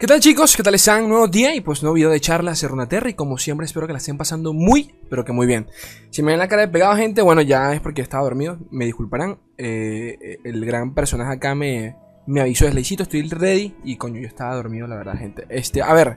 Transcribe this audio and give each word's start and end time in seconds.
¿Qué 0.00 0.06
tal 0.06 0.18
chicos? 0.18 0.56
¿Qué 0.56 0.62
tal 0.62 0.74
están? 0.74 1.10
Nuevo 1.10 1.28
día 1.28 1.54
y 1.54 1.60
pues 1.60 1.82
nuevo 1.82 1.92
video 1.92 2.08
de 2.08 2.20
charlas 2.20 2.58
de 2.58 2.68
Runaterra 2.68 3.10
y 3.10 3.12
como 3.12 3.36
siempre 3.36 3.66
espero 3.66 3.86
que 3.86 3.92
la 3.92 3.98
estén 3.98 4.16
pasando 4.16 4.54
muy, 4.54 4.94
pero 5.10 5.26
que 5.26 5.32
muy 5.32 5.46
bien. 5.46 5.66
Si 6.08 6.22
me 6.22 6.32
ven 6.32 6.38
la 6.38 6.48
cara 6.48 6.62
de 6.62 6.68
pegado 6.68 6.96
gente, 6.96 7.20
bueno 7.20 7.42
ya 7.42 7.74
es 7.74 7.82
porque 7.82 8.00
estaba 8.00 8.24
dormido, 8.24 8.56
me 8.70 8.86
disculparán. 8.86 9.40
Eh, 9.58 10.38
el 10.42 10.64
gran 10.64 10.94
personaje 10.94 11.34
acá 11.34 11.54
me, 11.54 11.96
me 12.26 12.40
avisó 12.40 12.66
Slaycito, 12.66 13.02
estoy 13.02 13.28
ready 13.28 13.74
y 13.84 13.96
coño 13.96 14.22
yo 14.22 14.26
estaba 14.26 14.54
dormido 14.54 14.86
la 14.86 14.96
verdad 14.96 15.18
gente. 15.18 15.44
Este, 15.50 15.82
a 15.82 15.92
ver, 15.92 16.16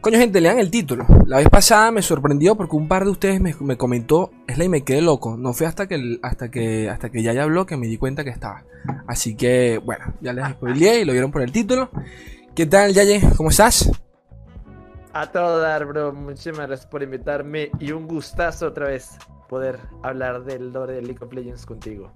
coño 0.00 0.20
gente, 0.20 0.40
lean 0.40 0.60
el 0.60 0.70
título. 0.70 1.04
La 1.26 1.38
vez 1.38 1.48
pasada 1.48 1.90
me 1.90 2.02
sorprendió 2.02 2.54
porque 2.54 2.76
un 2.76 2.86
par 2.86 3.04
de 3.04 3.10
ustedes 3.10 3.40
me, 3.40 3.52
me 3.62 3.76
comentó 3.76 4.30
Slay 4.46 4.68
me 4.68 4.84
quedé 4.84 5.02
loco. 5.02 5.36
No 5.36 5.54
fue 5.54 5.66
hasta 5.66 5.88
que, 5.88 6.20
hasta 6.22 6.52
que, 6.52 6.88
hasta 6.88 7.10
que 7.10 7.20
ya 7.24 7.32
ya 7.32 7.42
habló 7.42 7.66
que 7.66 7.76
me 7.76 7.88
di 7.88 7.98
cuenta 7.98 8.22
que 8.22 8.30
estaba. 8.30 8.62
Así 9.08 9.34
que 9.34 9.78
bueno, 9.84 10.04
ya 10.20 10.32
les 10.32 10.48
spoileé 10.50 11.00
y 11.00 11.04
lo 11.04 11.10
vieron 11.10 11.32
por 11.32 11.42
el 11.42 11.50
título. 11.50 11.90
¿Qué 12.54 12.66
tal, 12.66 12.92
Yaye? 12.92 13.22
¿Cómo 13.38 13.48
estás? 13.48 13.90
A 15.14 15.32
todo 15.32 15.58
dar, 15.58 15.86
bro. 15.86 16.12
Muchísimas 16.12 16.66
gracias 16.66 16.86
por 16.86 17.02
invitarme 17.02 17.70
y 17.80 17.92
un 17.92 18.06
gustazo 18.06 18.66
otra 18.66 18.88
vez 18.88 19.12
poder 19.48 19.78
hablar 20.02 20.44
del 20.44 20.70
lore 20.70 20.94
de 20.94 21.00
League 21.02 21.18
of 21.22 21.32
Legends 21.32 21.64
contigo. 21.64 22.12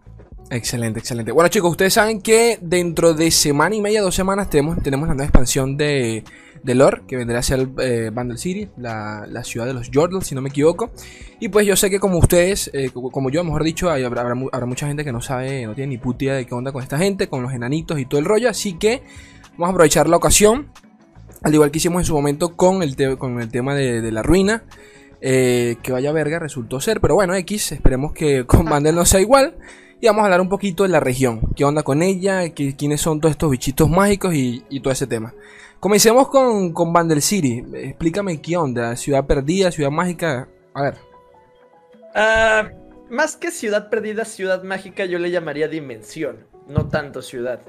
Excelente, 0.51 1.01
excelente. 1.01 1.33
Bueno, 1.33 1.49
chicos, 1.49 1.71
ustedes 1.71 1.95
saben 1.95 2.21
que 2.21 2.59
dentro 2.61 3.15
de 3.15 3.31
semana 3.31 3.77
y 3.77 3.81
media, 3.81 4.03
dos 4.03 4.15
semanas, 4.15 4.51
tenemos, 4.51 4.83
tenemos 4.83 5.09
la 5.09 5.15
nueva 5.15 5.25
expansión 5.25 5.75
de, 5.77 6.23
de 6.63 6.75
lore, 6.75 7.03
que 7.09 7.17
vendrá 7.17 7.39
a 7.39 7.43
ser 7.43 7.69
eh, 7.79 8.11
Bundle 8.13 8.37
City, 8.37 8.69
la, 8.77 9.27
la, 9.27 9.43
ciudad 9.43 9.67
de 9.67 9.73
los 9.73 9.91
Jordals, 9.93 10.27
si 10.27 10.35
no 10.35 10.43
me 10.43 10.51
equivoco. 10.51 10.91
Y 11.41 11.49
pues 11.49 11.67
yo 11.67 11.77
sé 11.77 11.89
que 11.89 11.99
como 11.99 12.19
ustedes, 12.19 12.71
eh, 12.75 12.91
como 12.91 13.31
yo, 13.31 13.43
mejor 13.43 13.65
dicho, 13.65 13.91
habrá, 13.91 14.21
habrá, 14.21 14.67
mucha 14.67 14.87
gente 14.87 15.03
que 15.03 15.13
no 15.13 15.21
sabe, 15.21 15.67
no 15.67 15.75
tiene 15.75 15.91
ni 15.91 15.99
puta 15.99 16.25
idea 16.25 16.35
de 16.35 16.47
qué 16.47 16.55
onda 16.55 16.73
con 16.73 16.83
esta 16.83 16.99
gente, 16.99 17.29
con 17.29 17.43
los 17.43 17.53
enanitos 17.53 17.99
y 17.99 18.05
todo 18.05 18.21
el 18.21 18.27
rollo. 18.27 18.51
Así 18.51 18.75
que 18.75 19.03
Vamos 19.59 19.69
a 19.69 19.71
aprovechar 19.71 20.07
la 20.07 20.19
ocasión, 20.19 20.69
al 21.43 21.55
igual 21.55 21.71
que 21.71 21.79
hicimos 21.79 22.03
en 22.03 22.07
su 22.07 22.15
momento 22.15 22.57
con 22.57 22.83
el, 22.83 23.17
con 23.17 23.41
el 23.41 23.51
tema 23.51 23.75
de, 23.75 24.13
la 24.13 24.23
ruina. 24.23 24.65
Eh, 25.23 25.77
que 25.83 25.93
vaya 25.93 26.13
verga 26.13 26.39
resultó 26.39 26.79
ser, 26.79 27.01
pero 27.01 27.15
bueno, 27.15 27.35
X, 27.35 27.73
esperemos 27.73 28.13
que 28.13 28.45
con 28.47 28.67
Bandel 28.67 28.95
no 28.95 29.07
sea 29.07 29.21
igual. 29.21 29.57
Y 29.99 30.07
vamos 30.09 30.21
a 30.21 30.25
hablar 30.27 30.43
un 30.43 30.51
poquito 30.51 30.83
de 30.83 30.91
la 30.91 31.01
región, 31.01 31.41
qué 31.57 31.65
onda 31.65 31.83
con 31.83 32.03
ella, 32.03 32.51
¿Qué, 32.51 32.77
quiénes 32.77 33.01
son 33.01 33.19
todos 33.19 33.31
estos 33.31 33.51
bichitos 33.51 33.89
mágicos 33.89 34.35
y, 34.35 34.81
todo 34.81 34.93
ese 34.93 35.07
tema. 35.07 35.33
Comencemos 35.81 36.29
con, 36.29 36.75
con 36.75 36.93
Bandel 36.93 37.23
City, 37.23 37.65
explícame 37.73 38.43
qué 38.43 38.59
onda, 38.59 38.95
ciudad 38.97 39.27
perdida, 39.27 39.71
ciudad 39.73 39.91
mágica, 39.91 40.49
a 40.75 40.83
ver. 40.83 40.95
Uh, 42.15 43.15
más 43.15 43.37
que 43.37 43.51
ciudad 43.51 43.89
perdida, 43.89 44.27
ciudad 44.27 44.63
mágica 44.65 45.07
yo 45.07 45.19
le 45.19 45.31
llamaría 45.31 45.67
dimensión, 45.67 46.47
no 46.69 46.89
tanto 46.89 47.23
ciudad. 47.23 47.61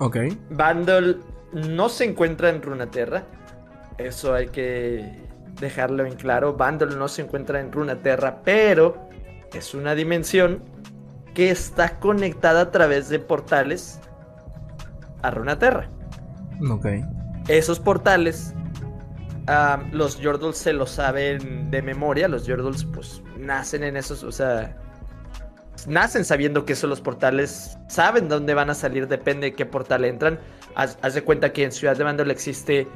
Ok. 0.00 0.16
Bandol 0.50 1.22
no 1.52 1.88
se 1.88 2.04
encuentra 2.04 2.50
en 2.50 2.62
Runaterra. 2.62 3.24
Eso 3.98 4.34
hay 4.34 4.48
que 4.48 5.28
dejarlo 5.60 6.06
en 6.06 6.14
claro. 6.14 6.54
Bandol 6.54 6.98
no 6.98 7.08
se 7.08 7.22
encuentra 7.22 7.60
en 7.60 7.70
Runaterra, 7.72 8.40
pero 8.44 9.08
es 9.52 9.74
una 9.74 9.94
dimensión 9.94 10.62
que 11.34 11.50
está 11.50 11.98
conectada 12.00 12.62
a 12.62 12.70
través 12.70 13.08
de 13.08 13.18
portales 13.18 14.00
a 15.22 15.30
Runaterra. 15.30 15.88
Ok. 16.70 16.86
Esos 17.48 17.78
portales, 17.78 18.54
los 19.92 20.18
Yordles 20.18 20.56
se 20.56 20.72
lo 20.72 20.86
saben 20.86 21.70
de 21.70 21.82
memoria. 21.82 22.28
Los 22.28 22.46
Yordles, 22.46 22.84
pues, 22.84 23.22
nacen 23.38 23.84
en 23.84 23.96
esos, 23.96 24.22
o 24.22 24.32
sea, 24.32 24.76
nacen 25.86 26.24
sabiendo 26.24 26.64
que 26.64 26.74
son 26.74 26.90
los 26.90 27.00
portales, 27.00 27.78
saben 27.88 28.28
dónde 28.28 28.54
van 28.54 28.70
a 28.70 28.74
salir, 28.74 29.08
depende 29.08 29.48
de 29.48 29.54
qué 29.54 29.66
portal 29.66 30.04
entran. 30.04 30.38
Haz, 30.74 31.14
de 31.14 31.22
cuenta 31.22 31.52
que 31.52 31.64
en 31.64 31.72
Ciudad 31.72 31.96
de 31.96 32.04
Mandol 32.04 32.30
existe 32.30 32.86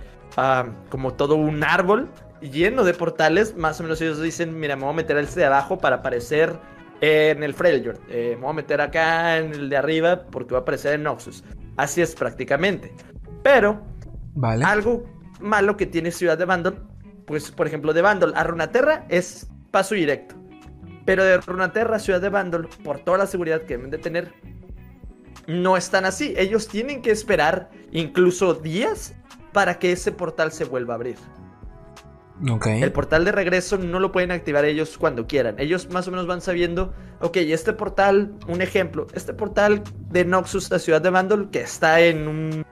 como 0.91 1.15
todo 1.15 1.37
un 1.37 1.63
árbol 1.63 2.09
lleno 2.41 2.85
de 2.85 2.95
portales. 2.95 3.57
Más 3.57 3.81
o 3.81 3.83
menos 3.83 4.01
ellos 4.01 4.21
dicen, 4.21 4.59
mira, 4.59 4.77
me 4.77 4.83
voy 4.83 4.93
a 4.93 4.97
meter 4.97 5.17
este 5.19 5.41
de 5.41 5.47
abajo 5.47 5.79
para 5.79 5.97
aparecer 5.97 6.59
en 7.01 7.43
el 7.43 7.55
Freljord. 7.55 7.99
Eh, 8.09 8.35
me 8.37 8.43
voy 8.43 8.51
a 8.51 8.55
meter 8.55 8.81
acá 8.81 9.39
en 9.39 9.53
el 9.53 9.69
de 9.69 9.77
arriba 9.77 10.27
porque 10.31 10.53
va 10.53 10.59
a 10.59 10.63
aparecer 10.63 10.95
en 10.95 11.03
Noxus. 11.03 11.45
Así 11.77 12.01
es 12.01 12.15
prácticamente. 12.15 12.95
Pero, 13.43 13.83
vale. 14.35 14.65
algo 14.65 15.05
malo 15.41 15.77
que 15.77 15.87
tiene 15.87 16.11
Ciudad 16.11 16.39
de 16.39 16.45
Bandol, 16.45 16.87
pues 17.27 17.51
por 17.51 17.67
ejemplo 17.67 17.93
de 17.93 18.03
Bandol 18.03 18.33
a 18.37 18.45
Runaterra 18.45 19.05
es 19.09 19.49
paso 19.71 19.95
directo. 19.95 20.37
Pero 21.05 21.25
de 21.25 21.39
Runaterra, 21.39 21.99
Ciudad 21.99 22.21
de 22.21 22.29
Bandol, 22.29 22.69
por 22.83 23.01
toda 23.01 23.19
la 23.19 23.27
seguridad 23.27 23.63
que 23.63 23.77
deben 23.77 23.91
de 23.91 23.99
tener, 23.99 24.33
no 25.47 25.77
están 25.77 26.05
así. 26.05 26.35
Ellos 26.37 26.69
tienen 26.69 27.03
que 27.03 27.11
esperar 27.11 27.71
incluso 27.93 28.55
días 28.55 29.15
para 29.53 29.79
que 29.79 29.93
ese 29.93 30.13
portal 30.13 30.53
se 30.53 30.65
vuelva 30.65 30.95
a 30.95 30.97
abrir. 30.97 31.17
Okay. 32.51 32.83
El 32.83 32.91
portal 32.91 33.25
de 33.25 33.31
regreso 33.31 33.79
no 33.79 34.01
lo 34.01 34.11
pueden 34.11 34.33
activar 34.33 34.65
ellos 34.65 34.99
cuando 34.99 35.27
quieran. 35.27 35.55
Ellos 35.59 35.89
más 35.91 36.09
o 36.09 36.11
menos 36.11 36.27
van 36.27 36.41
sabiendo, 36.41 36.93
ok, 37.21 37.37
este 37.37 37.73
portal, 37.73 38.35
un 38.49 38.61
ejemplo, 38.61 39.07
este 39.15 39.33
portal 39.33 39.83
de 40.11 40.25
Noxus, 40.25 40.69
la 40.71 40.81
ciudad 40.81 41.01
de 41.01 41.11
Bandol, 41.11 41.51
que 41.51 41.61
está 41.61 42.01
en 42.01 42.27
un, 42.27 42.67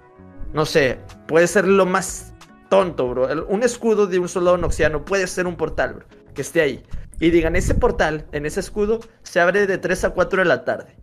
no 0.52 0.66
sé, 0.66 0.98
puede 1.28 1.46
ser 1.46 1.68
lo 1.68 1.86
más 1.86 2.34
tonto, 2.70 3.08
bro. 3.08 3.46
Un 3.46 3.62
escudo 3.62 4.08
de 4.08 4.18
un 4.18 4.28
soldado 4.28 4.58
noxiano 4.58 5.04
puede 5.04 5.28
ser 5.28 5.46
un 5.46 5.56
portal, 5.56 5.94
bro, 5.94 6.06
que 6.34 6.42
esté 6.42 6.60
ahí 6.60 6.82
y 7.22 7.30
digan, 7.30 7.54
ese 7.54 7.76
portal, 7.76 8.26
en 8.32 8.46
ese 8.46 8.58
escudo, 8.58 8.98
se 9.22 9.38
abre 9.38 9.68
de 9.68 9.78
3 9.78 10.06
a 10.06 10.10
4 10.10 10.40
de 10.40 10.44
la 10.44 10.64
tarde. 10.64 10.96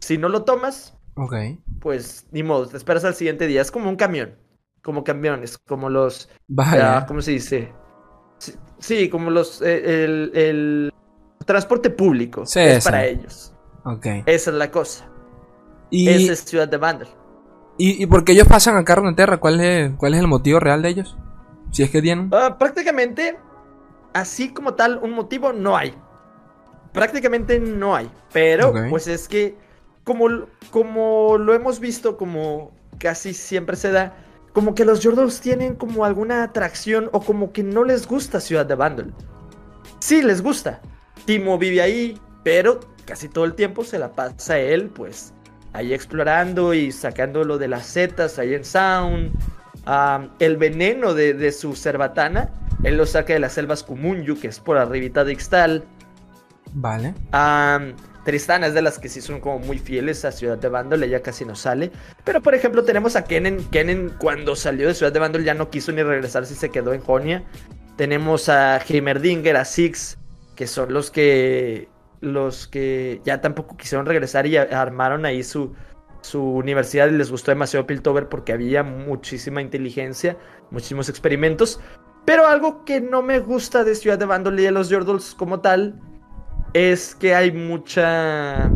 Si 0.00 0.16
no 0.16 0.30
lo 0.30 0.44
tomas, 0.44 0.96
okay. 1.14 1.60
pues 1.78 2.26
ni 2.30 2.42
modo, 2.42 2.66
te 2.68 2.78
esperas 2.78 3.04
al 3.04 3.14
siguiente 3.14 3.46
día. 3.46 3.60
Es 3.60 3.70
como 3.70 3.90
un 3.90 3.96
camión, 3.96 4.34
como 4.82 5.04
camiones, 5.04 5.58
como 5.58 5.90
los... 5.90 6.30
Vaya. 6.48 7.04
¿Cómo 7.06 7.20
se 7.20 7.32
dice? 7.32 7.70
Sí, 8.78 9.10
como 9.10 9.28
los... 9.28 9.60
Eh, 9.60 10.04
el, 10.04 10.90
transporte 11.44 11.90
público. 11.90 12.46
Sí, 12.46 12.60
es 12.60 12.84
para 12.84 13.04
ellos. 13.04 13.52
Ok. 13.84 14.06
Esa 14.24 14.50
es 14.52 14.56
la 14.56 14.70
cosa. 14.70 15.06
Y... 15.90 16.08
Esa 16.08 16.32
es 16.32 16.44
Ciudad 16.44 16.68
de 16.68 16.78
Vandal. 16.78 17.08
¿Y, 17.76 18.02
¿Y 18.02 18.06
por 18.06 18.24
qué 18.24 18.32
ellos 18.32 18.48
pasan 18.48 18.78
a 18.78 18.84
Carro 18.84 19.14
Terra? 19.14 19.38
¿Cuál 19.38 19.60
es, 19.60 19.92
¿Cuál 19.96 20.14
es 20.14 20.20
el 20.20 20.28
motivo 20.28 20.60
real 20.60 20.80
de 20.80 20.88
ellos? 20.88 21.18
Si 21.72 21.82
es 21.82 21.90
que 21.90 22.00
tienen. 22.00 22.26
Uh, 22.32 22.56
prácticamente 22.58 23.36
así 24.12 24.52
como 24.52 24.74
tal 24.74 24.98
un 25.02 25.12
motivo 25.12 25.52
no 25.52 25.76
hay. 25.76 25.94
Prácticamente 26.92 27.58
no 27.58 27.96
hay. 27.96 28.10
Pero 28.32 28.72
pues 28.90 29.06
es 29.06 29.28
que 29.28 29.56
como, 30.04 30.46
como 30.70 31.38
lo 31.38 31.54
hemos 31.54 31.80
visto, 31.80 32.16
como 32.16 32.72
casi 32.98 33.34
siempre 33.34 33.76
se 33.76 33.92
da, 33.92 34.14
como 34.52 34.74
que 34.74 34.84
los 34.84 35.02
Jordals 35.02 35.40
tienen 35.40 35.74
como 35.74 36.04
alguna 36.04 36.42
atracción 36.42 37.08
o 37.12 37.20
como 37.20 37.52
que 37.52 37.62
no 37.62 37.84
les 37.84 38.06
gusta 38.06 38.40
Ciudad 38.40 38.66
de 38.66 38.74
Bandol. 38.74 39.14
Sí 40.00 40.22
les 40.22 40.42
gusta. 40.42 40.80
Timo 41.24 41.56
vive 41.56 41.80
ahí, 41.80 42.18
pero 42.42 42.80
casi 43.06 43.28
todo 43.28 43.44
el 43.44 43.54
tiempo 43.54 43.84
se 43.84 43.98
la 43.98 44.12
pasa 44.12 44.58
él, 44.58 44.88
pues, 44.88 45.32
ahí 45.72 45.94
explorando 45.94 46.74
y 46.74 46.92
sacándolo 46.92 47.56
de 47.56 47.68
las 47.68 47.86
setas 47.86 48.38
ahí 48.38 48.54
en 48.54 48.64
Sound. 48.64 49.32
el 50.38 50.56
veneno 50.56 51.14
de, 51.14 51.32
de 51.32 51.52
su 51.52 51.74
cerbatana 51.74 52.50
él 52.82 52.96
lo 52.96 53.06
saca 53.06 53.32
de 53.32 53.38
las 53.38 53.52
selvas 53.52 53.82
Kumunyu, 53.82 54.38
que 54.38 54.48
es 54.48 54.60
por 54.60 54.76
arribita 54.76 55.24
de 55.24 55.32
Ixtal. 55.32 55.84
Vale. 56.74 57.14
Tristana 58.24 58.68
es 58.68 58.74
de 58.74 58.82
las 58.82 58.98
que 58.98 59.08
sí 59.08 59.20
son 59.20 59.40
como 59.40 59.58
muy 59.58 59.78
fieles 59.78 60.24
a 60.24 60.30
Ciudad 60.30 60.56
de 60.56 60.68
Bandol, 60.68 61.02
ella 61.02 61.22
casi 61.22 61.44
no 61.44 61.56
sale. 61.56 61.90
Pero 62.24 62.40
por 62.40 62.54
ejemplo 62.54 62.84
tenemos 62.84 63.16
a 63.16 63.24
Kennen. 63.24 63.64
Kennen 63.70 64.10
cuando 64.18 64.54
salió 64.54 64.88
de 64.88 64.94
Ciudad 64.94 65.12
de 65.12 65.18
Bandol 65.18 65.44
ya 65.44 65.54
no 65.54 65.70
quiso 65.70 65.92
ni 65.92 66.02
regresar 66.02 66.46
si 66.46 66.54
se 66.54 66.70
quedó 66.70 66.92
en 66.92 67.00
Jonia. 67.00 67.44
Tenemos 67.96 68.48
a 68.48 68.78
Heimerdinger, 68.78 69.56
a 69.56 69.64
Six, 69.64 70.18
que 70.54 70.66
son 70.66 70.92
los 70.92 71.10
que 71.10 71.88
los 72.20 72.68
que 72.68 73.20
ya 73.24 73.40
tampoco 73.40 73.76
quisieron 73.76 74.06
regresar 74.06 74.46
y 74.46 74.56
armaron 74.56 75.26
ahí 75.26 75.42
su, 75.42 75.74
su 76.20 76.40
universidad 76.40 77.08
y 77.08 77.16
les 77.16 77.32
gustó 77.32 77.50
demasiado 77.50 77.84
Piltover 77.84 78.28
porque 78.28 78.52
había 78.52 78.84
muchísima 78.84 79.60
inteligencia, 79.60 80.36
muchísimos 80.70 81.08
experimentos. 81.08 81.80
Pero 82.24 82.46
algo 82.46 82.84
que 82.84 83.00
no 83.00 83.22
me 83.22 83.40
gusta 83.40 83.84
de 83.84 83.94
Ciudad 83.94 84.18
de 84.18 84.26
Bandol 84.26 84.58
y 84.60 84.62
de 84.62 84.70
los 84.70 84.88
Yordles 84.88 85.34
como 85.34 85.60
tal 85.60 86.00
es 86.72 87.14
que 87.14 87.34
hay 87.34 87.52
mucha. 87.52 88.70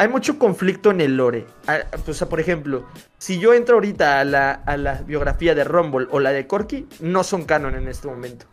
Hay 0.00 0.08
mucho 0.08 0.38
conflicto 0.38 0.90
en 0.90 1.00
el 1.00 1.16
lore. 1.16 1.46
Ah, 1.66 1.78
o 2.06 2.12
sea, 2.12 2.28
por 2.28 2.38
ejemplo, 2.38 2.86
si 3.18 3.40
yo 3.40 3.52
entro 3.52 3.76
ahorita 3.76 4.20
a 4.20 4.24
la, 4.24 4.52
a 4.52 4.76
la 4.76 5.02
biografía 5.02 5.54
de 5.54 5.64
Rumble 5.64 6.06
o 6.10 6.20
la 6.20 6.30
de 6.30 6.46
Corky, 6.46 6.86
no 7.00 7.24
son 7.24 7.44
canon 7.44 7.74
en 7.74 7.88
este 7.88 8.06
momento. 8.06 8.46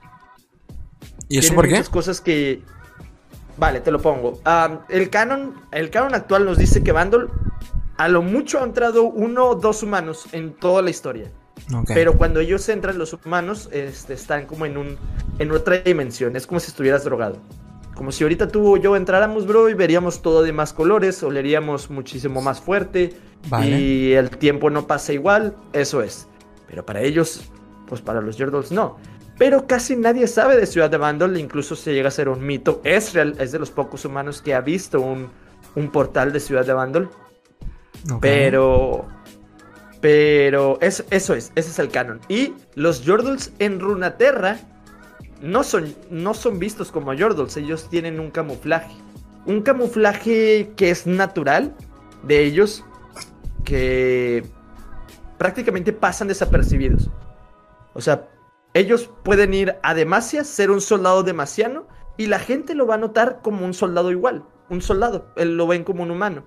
¿Y 1.28 1.40
eso 1.40 1.54
por 1.54 1.66
qué? 1.66 1.72
Muchas 1.72 1.90
cosas 1.90 2.22
que. 2.22 2.62
Vale, 3.58 3.80
te 3.80 3.92
lo 3.92 4.02
pongo. 4.02 4.40
Ah, 4.46 4.86
el 4.90 5.10
canon. 5.10 5.56
El 5.72 5.90
canon 5.90 6.16
actual 6.16 6.46
nos 6.46 6.58
dice 6.58 6.84
que 6.84 6.92
Bandol 6.92 7.32
a 7.98 8.08
lo 8.08 8.22
mucho 8.22 8.60
ha 8.60 8.64
entrado 8.64 9.04
uno 9.04 9.46
o 9.46 9.56
dos 9.56 9.84
humanos 9.84 10.28
en 10.32 10.54
toda 10.54 10.82
la 10.82 10.90
historia. 10.90 11.32
Pero 11.88 12.18
cuando 12.18 12.40
ellos 12.40 12.68
entran, 12.70 12.98
los 12.98 13.14
humanos 13.14 13.70
este, 13.72 14.14
están 14.14 14.46
como 14.46 14.66
en, 14.66 14.78
un, 14.78 14.98
en 15.40 15.52
otra 15.52 15.78
dimensión. 15.80 16.36
Es 16.36 16.46
como 16.46 16.60
si 16.60 16.68
estuvieras 16.68 17.04
drogado. 17.04 17.38
Como 17.96 18.12
si 18.12 18.24
ahorita 18.24 18.50
tú 18.50 18.76
o 18.76 18.78
yo 18.78 18.96
entráramos, 18.96 19.48
bro, 19.48 19.70
y 19.70 19.74
veríamos 19.74 20.22
todo 20.22 20.44
de 20.44 20.52
más 20.52 20.74
colores, 20.74 21.24
oleríamos 21.24 21.90
muchísimo 21.90 22.42
más 22.42 22.60
fuerte. 22.60 23.14
Y 23.64 24.12
el 24.14 24.30
tiempo 24.32 24.70
no 24.70 24.86
pasa 24.86 25.14
igual. 25.14 25.56
Eso 25.74 26.02
es. 26.02 26.28
Pero 26.68 26.86
para 26.86 27.02
ellos, 27.02 27.50
pues 27.88 28.02
para 28.02 28.22
los 28.22 28.38
Yordles 28.38 28.72
no. 28.72 28.98
Pero 29.38 29.68
casi 29.68 29.96
nadie 29.96 30.28
sabe 30.28 30.56
de 30.56 30.66
Ciudad 30.66 30.90
de 30.90 30.98
Vandal, 30.98 31.38
incluso 31.38 31.76
se 31.76 31.94
llega 31.94 32.08
a 32.08 32.12
ser 32.12 32.30
un 32.30 32.46
mito. 32.46 32.82
Ezreal 32.84 33.36
es 33.40 33.52
de 33.52 33.60
los 33.60 33.70
pocos 33.70 34.06
humanos 34.06 34.42
que 34.42 34.54
ha 34.54 34.62
visto 34.62 35.02
un, 35.02 35.30
un 35.76 35.92
portal 35.92 36.32
de 36.32 36.40
Ciudad 36.40 36.66
de 36.66 36.74
Vandal. 36.74 37.10
Pero. 38.22 39.06
Pero 40.06 40.78
eso, 40.82 41.04
eso 41.10 41.34
es, 41.34 41.52
ese 41.56 41.72
es 41.72 41.80
el 41.80 41.90
canon. 41.90 42.22
Y 42.30 42.54
los 42.76 43.02
Yordles 43.02 43.52
en 43.58 43.80
Runaterra 43.80 44.60
no 45.42 45.64
son, 45.64 45.96
no 46.12 46.36
son 46.36 46.60
vistos 46.60 46.92
como 46.92 47.12
Yordles, 47.16 47.58
ellos 47.58 47.90
tienen 47.90 48.20
un 48.20 48.30
camuflaje. 48.30 48.94
Un 49.48 49.64
camuflaje 49.64 50.74
que 50.78 50.92
es 50.92 51.08
natural 51.08 51.76
de 52.22 52.44
ellos, 52.44 52.86
que 53.64 54.46
prácticamente 55.40 55.92
pasan 55.92 56.28
desapercibidos. 56.28 57.10
O 57.96 58.02
sea, 58.02 58.30
ellos 58.76 59.10
pueden 59.24 59.56
ir 59.56 59.76
a 59.82 59.96
Demacia, 59.96 60.44
ser 60.44 60.70
un 60.70 60.82
soldado 60.82 61.24
demasiano, 61.24 61.88
y 62.16 62.28
la 62.28 62.38
gente 62.38 62.76
lo 62.76 62.86
va 62.86 62.94
a 62.94 63.00
notar 63.00 63.40
como 63.42 63.66
un 63.66 63.74
soldado 63.74 64.12
igual. 64.12 64.44
Un 64.70 64.84
soldado, 64.84 65.34
él 65.36 65.58
lo 65.58 65.66
ven 65.66 65.84
como 65.84 66.04
un 66.04 66.12
humano. 66.12 66.46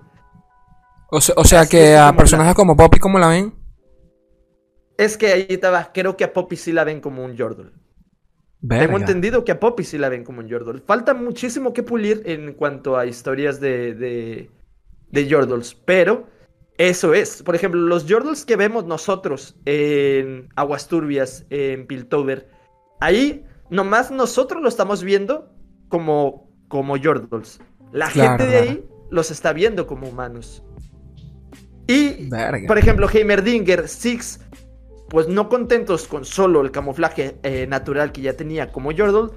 O 1.11 1.21
sea, 1.21 1.65
que 1.65 1.95
a 1.95 2.15
personajes 2.15 2.55
como 2.55 2.75
Poppy, 2.75 2.99
¿cómo 2.99 3.17
la 3.17 3.29
ven? 3.29 3.53
Es 4.97 5.17
que 5.17 5.27
ahí 5.27 5.47
estaba, 5.49 5.91
creo 5.93 6.15
que 6.15 6.23
a 6.23 6.33
Poppy 6.33 6.55
sí 6.55 6.71
la 6.71 6.83
ven 6.83 7.01
como 7.01 7.23
un 7.23 7.35
Yordle. 7.35 7.71
Tengo 8.67 8.97
entendido 8.97 9.45
que 9.45 9.53
a 9.53 9.59
Poppy 9.59 9.85
sí 9.85 9.97
la 9.97 10.09
ven 10.09 10.23
como 10.23 10.41
un 10.41 10.47
Yordle. 10.47 10.81
Falta 10.81 11.13
muchísimo 11.13 11.73
que 11.73 11.81
pulir 11.81 12.21
en 12.25 12.53
cuanto 12.53 12.97
a 12.97 13.05
historias 13.05 13.59
de, 13.61 13.95
de, 13.95 14.51
de 15.09 15.27
Yordles, 15.27 15.73
pero 15.73 16.27
eso 16.77 17.13
es. 17.13 17.41
Por 17.41 17.55
ejemplo, 17.55 17.79
los 17.79 18.05
Yordles 18.05 18.45
que 18.45 18.57
vemos 18.57 18.85
nosotros 18.85 19.55
en 19.65 20.49
Aguas 20.55 20.87
Turbias, 20.87 21.45
en 21.49 21.87
Piltover, 21.87 22.49
ahí 22.99 23.45
nomás 23.69 24.11
nosotros 24.11 24.61
lo 24.61 24.69
estamos 24.69 25.03
viendo 25.03 25.53
como, 25.87 26.51
como 26.67 26.97
Yordles. 26.97 27.61
La 27.91 28.09
gente 28.09 28.45
de 28.45 28.57
ahí 28.57 28.85
los 29.09 29.31
está 29.31 29.53
viendo 29.53 29.87
como 29.87 30.07
humanos. 30.07 30.63
Y, 31.89 32.29
por 32.67 32.77
ejemplo, 32.77 33.09
Heimerdinger, 33.11 33.87
Six, 33.87 34.41
pues 35.09 35.27
no 35.27 35.49
contentos 35.49 36.07
con 36.07 36.23
solo 36.23 36.61
el 36.61 36.69
camuflaje 36.69 37.37
eh, 37.41 37.65
natural 37.65 38.11
que 38.11 38.21
ya 38.21 38.33
tenía 38.33 38.71
como 38.71 38.91
Yordle, 38.91 39.31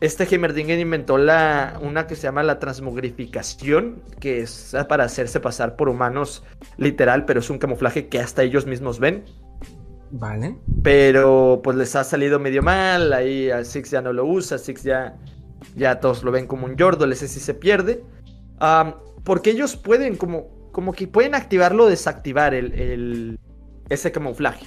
este 0.00 0.22
Heimerdinger 0.22 0.78
inventó 0.78 1.18
la, 1.18 1.76
una 1.82 2.06
que 2.06 2.14
se 2.14 2.22
llama 2.22 2.44
la 2.44 2.60
transmogrificación, 2.60 4.00
que 4.20 4.42
es 4.42 4.76
para 4.88 5.02
hacerse 5.02 5.40
pasar 5.40 5.74
por 5.74 5.88
humanos 5.88 6.44
literal, 6.76 7.24
pero 7.24 7.40
es 7.40 7.50
un 7.50 7.58
camuflaje 7.58 8.06
que 8.06 8.20
hasta 8.20 8.44
ellos 8.44 8.64
mismos 8.64 9.00
ven. 9.00 9.24
Vale. 10.12 10.56
Pero 10.84 11.60
pues 11.64 11.76
les 11.76 11.96
ha 11.96 12.04
salido 12.04 12.38
medio 12.38 12.62
mal, 12.62 13.12
ahí 13.12 13.50
a 13.50 13.64
Six 13.64 13.90
ya 13.90 14.02
no 14.02 14.12
lo 14.12 14.24
usa, 14.24 14.56
Six 14.56 14.84
ya, 14.84 15.16
ya 15.74 15.98
todos 15.98 16.22
lo 16.22 16.30
ven 16.30 16.46
como 16.46 16.66
un 16.66 16.76
Yordle, 16.76 17.12
ese 17.12 17.26
sí 17.26 17.40
se 17.40 17.54
pierde. 17.54 18.04
porque 19.24 19.50
ellos 19.50 19.74
pueden 19.74 20.14
como 20.14 20.57
como 20.78 20.92
que 20.92 21.08
pueden 21.08 21.34
activarlo 21.34 21.86
o 21.86 21.88
desactivar 21.88 22.54
el, 22.54 23.40
ese 23.88 24.12
camuflaje. 24.12 24.64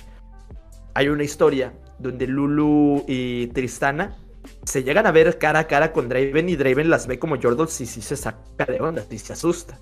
Hay 0.93 1.07
una 1.07 1.23
historia 1.23 1.71
donde 1.99 2.27
Lulu 2.27 3.05
y 3.07 3.47
Tristana 3.47 4.17
se 4.65 4.83
llegan 4.83 5.07
a 5.07 5.13
ver 5.13 5.37
cara 5.37 5.59
a 5.59 5.67
cara 5.67 5.93
con 5.93 6.09
Draven 6.09 6.49
y 6.49 6.57
Draven 6.57 6.89
las 6.89 7.07
ve 7.07 7.17
como 7.17 7.37
Yordles 7.37 7.79
y 7.79 7.85
sí 7.85 8.01
se 8.01 8.17
saca 8.17 8.65
de 8.65 8.81
onda 8.81 9.05
y 9.09 9.19
se 9.19 9.31
asusta. 9.31 9.79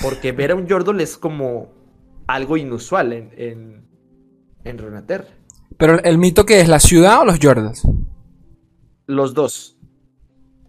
Porque 0.00 0.32
ver 0.32 0.52
a 0.52 0.54
un 0.54 0.66
Yordle 0.66 1.02
es 1.02 1.18
como 1.18 1.74
algo 2.26 2.56
inusual 2.56 3.12
en, 3.12 3.30
en, 3.36 3.86
en 4.64 4.78
Runeterra. 4.78 5.28
Pero 5.76 6.02
el 6.04 6.16
mito 6.16 6.46
que 6.46 6.60
es 6.62 6.68
la 6.70 6.80
ciudad 6.80 7.20
o 7.20 7.26
los 7.26 7.38
Yordles? 7.38 7.82
Los 9.06 9.34
dos. 9.34 9.76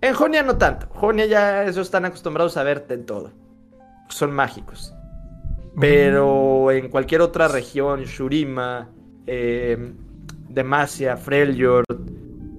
En 0.01 0.13
Jonia 0.13 0.43
no 0.43 0.57
tanto. 0.57 0.87
Jonia 0.89 1.27
ya 1.27 1.63
ellos 1.63 1.77
están 1.77 2.03
acostumbrados 2.03 2.57
a 2.57 2.63
verte 2.63 2.93
en 2.93 3.05
todo 3.05 3.44
son 4.09 4.31
mágicos. 4.31 4.93
Pero 5.79 6.71
en 6.71 6.89
cualquier 6.89 7.21
otra 7.21 7.47
región, 7.47 8.03
Shurima, 8.03 8.89
eh, 9.27 9.93
Demacia, 10.49 11.17
Freljord, 11.17 11.85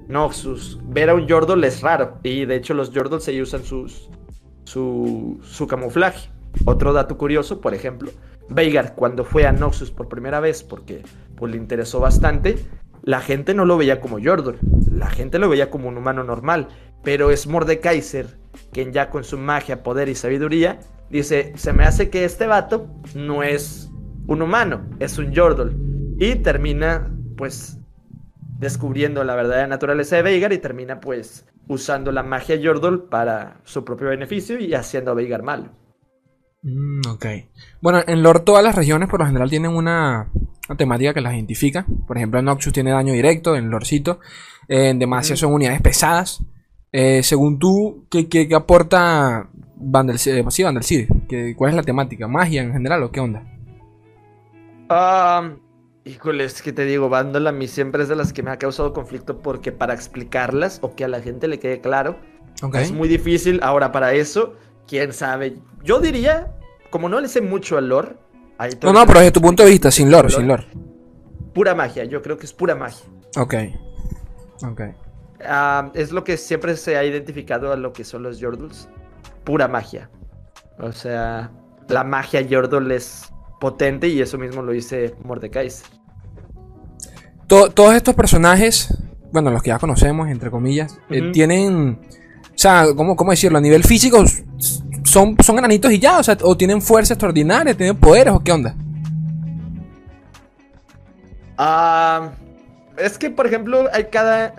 Noxus, 0.09 0.79
ver 0.85 1.11
a 1.11 1.15
un 1.15 1.27
Yordle 1.27 1.67
es 1.67 1.81
raro. 1.81 2.19
Y 2.23 2.45
de 2.45 2.57
hecho 2.57 2.75
los 2.75 2.91
Yordles 2.91 3.25
se 3.25 3.41
usan 3.41 3.65
sus, 3.65 4.09
su, 4.65 5.41
su 5.43 5.67
camuflaje. 5.67 6.31
Otro 6.65 6.93
dato 6.93 7.17
curioso, 7.17 7.61
por 7.61 7.75
ejemplo, 7.75 8.11
Veigar 8.49 8.95
cuando 8.95 9.25
fue 9.25 9.47
a 9.47 9.53
Noxus 9.53 9.91
por 9.91 10.09
primera 10.09 10.41
vez, 10.41 10.63
porque 10.63 11.03
pues, 11.37 11.51
le 11.51 11.59
interesó 11.59 12.01
bastante, 12.01 12.57
la 13.03 13.21
gente 13.21 13.55
no 13.55 13.65
lo 13.65 13.77
veía 13.77 14.01
como 14.01 14.19
Yordle, 14.19 14.59
la 14.91 15.09
gente 15.11 15.39
lo 15.39 15.49
veía 15.49 15.71
como 15.71 15.89
un 15.89 15.97
humano 15.97 16.23
normal. 16.23 16.69
Pero 17.03 17.31
es 17.31 17.47
Mordekaiser 17.47 18.27
quien 18.73 18.93
ya 18.93 19.11
con 19.11 19.25
su 19.25 19.39
magia, 19.39 19.83
poder 19.83 20.09
y 20.09 20.15
sabiduría 20.15 20.81
dice, 21.11 21.53
se 21.57 21.73
me 21.73 21.85
hace 21.85 22.11
que 22.11 22.25
este 22.25 22.47
vato 22.47 22.89
no 23.15 23.43
es 23.43 23.91
un 24.27 24.43
humano, 24.43 24.83
es 24.99 25.19
un 25.19 25.33
Yordle. 25.33 25.77
Y 26.19 26.37
termina, 26.37 27.11
pues, 27.37 27.79
descubriendo 28.59 29.23
la 29.25 29.35
verdadera 29.35 29.67
naturaleza 29.67 30.17
de 30.17 30.23
Veigar 30.23 30.53
y 30.53 30.59
termina, 30.59 31.01
pues, 31.01 31.47
usando 31.69 32.13
la 32.13 32.23
magia 32.23 32.57
Yordle 32.57 32.99
para 33.11 33.61
su 33.65 33.85
propio 33.85 34.09
beneficio 34.09 34.59
y 34.59 34.75
haciendo 34.75 35.11
a 35.11 35.15
Veigar 35.15 35.43
malo. 35.43 35.71
Mm, 36.63 37.01
ok. 37.09 37.27
Bueno, 37.81 38.01
en 38.07 38.23
lore 38.23 38.41
todas 38.41 38.65
las 38.65 38.75
regiones 38.75 39.09
por 39.09 39.21
lo 39.21 39.27
general 39.27 39.49
tienen 39.49 39.71
una, 39.71 40.31
temática 40.77 41.15
que 41.15 41.21
las 41.21 41.35
identifica. 41.35 41.87
Por 42.07 42.17
ejemplo, 42.17 42.41
en 42.41 42.47
Noxus 42.47 42.73
tiene 42.73 42.91
daño 42.91 43.13
directo, 43.13 43.55
en 43.55 43.71
Lorcito. 43.71 44.19
En 44.67 44.99
Demacia 44.99 45.37
son 45.37 45.53
unidades 45.53 45.81
pesadas. 45.81 46.43
Eh, 46.91 47.23
según 47.23 47.59
tú, 47.59 48.07
¿qué, 48.11 48.29
qué, 48.29 48.49
aporta 48.55 49.49
Vandal, 49.77 50.17
eh, 50.17 50.45
sí, 50.49 50.63
Vandal 50.63 50.85
City? 50.85 51.55
¿Cuál 51.55 51.71
es 51.71 51.77
la 51.77 51.83
temática? 51.83 52.27
¿Magia 52.27 52.63
en 52.63 52.73
general 52.73 53.03
o 53.03 53.13
qué 53.13 53.21
onda? 53.21 53.43
Um, 54.89 55.59
híjole, 56.05 56.45
es 56.45 56.63
que 56.63 56.73
te 56.73 56.85
digo, 56.85 57.09
Vandal 57.09 57.47
a 57.47 57.53
mí 57.53 57.69
siempre 57.69 58.03
es 58.03 58.09
de 58.09 58.17
las 58.17 58.33
que 58.33 58.43
me 58.43 58.51
ha 58.51 58.59
causado 58.59 58.93
conflicto 58.93 59.43
porque 59.43 59.73
para 59.73 59.95
explicarlas 59.95 60.79
o 60.83 60.95
que 60.95 61.05
a 61.05 61.09
la 61.09 61.21
gente 61.21 61.49
le 61.49 61.59
quede 61.59 61.81
claro 61.81 62.17
es 62.75 62.93
muy 62.93 63.09
difícil. 63.09 63.61
Ahora, 63.63 63.93
para 63.93 64.13
eso, 64.13 64.55
quién 64.87 65.13
sabe. 65.13 65.57
Yo 65.83 66.01
diría, 66.01 66.55
como 66.91 67.09
no 67.09 67.21
le 67.21 67.29
sé 67.29 67.41
mucho 67.41 67.77
al 67.79 67.89
lore. 67.89 68.17
No, 68.83 68.93
no, 68.93 69.07
pero 69.07 69.21
desde 69.21 69.33
tu 69.33 69.41
punto 69.41 69.63
de 69.65 69.71
vista, 69.71 69.91
sin 69.91 70.11
lore, 70.11 70.31
sin 70.31 70.49
lore. 70.49 70.67
Pura 71.53 71.75
magia, 71.75 72.05
yo 72.05 72.23
creo 72.23 72.39
que 72.39 72.47
es 72.47 72.53
pura 72.53 72.75
magia. 72.75 73.05
Ok. 73.37 73.55
Ok. 74.63 74.81
Ah, 75.45 75.91
es 75.95 76.13
lo 76.13 76.25
que 76.25 76.39
siempre 76.39 76.77
se 76.77 76.97
ha 76.97 77.05
identificado 77.05 77.73
a 77.73 77.77
lo 77.77 77.93
que 77.93 78.05
son 78.05 78.23
los 78.23 78.39
Yordles. 78.39 78.89
Pura 79.47 79.69
magia. 79.69 80.11
O 80.79 80.93
sea, 80.93 81.51
la 81.89 82.05
magia 82.05 82.43
Yordle 82.43 82.97
es 82.97 83.33
potente 83.61 84.09
y 84.09 84.21
eso 84.21 84.37
mismo 84.37 84.61
lo 84.61 84.73
dice 84.73 85.15
Mordecai. 85.25 85.71
todos 87.47 87.95
estos 87.95 88.15
personajes, 88.15 88.93
bueno, 89.33 89.51
los 89.51 89.63
que 89.63 89.69
ya 89.69 89.79
conocemos, 89.79 90.29
entre 90.29 90.51
comillas, 90.51 90.99
eh, 91.09 91.31
tienen. 91.33 92.01
O 92.45 92.59
sea, 92.59 92.87
¿cómo, 92.95 93.15
¿cómo, 93.17 93.31
decirlo? 93.31 93.59
A 93.59 93.61
nivel 93.61 93.85
físico, 93.85 94.25
son, 95.05 95.37
son 95.43 95.59
enanitos 95.59 95.93
y 95.93 96.01
ya, 96.01 96.19
o 96.19 96.23
sea, 96.23 96.37
o 96.43 96.57
tienen 96.57 96.83
fuerza 96.83 97.15
extraordinaria, 97.15 97.75
tienen 97.75 97.97
poderes, 97.97 98.35
o 98.35 98.41
qué 98.41 98.51
onda. 98.51 98.75
Ah, 101.57 102.33
es 102.99 103.17
que, 103.17 103.31
por 103.31 103.47
ejemplo, 103.47 103.89
hay 103.93 104.07
cada, 104.07 104.55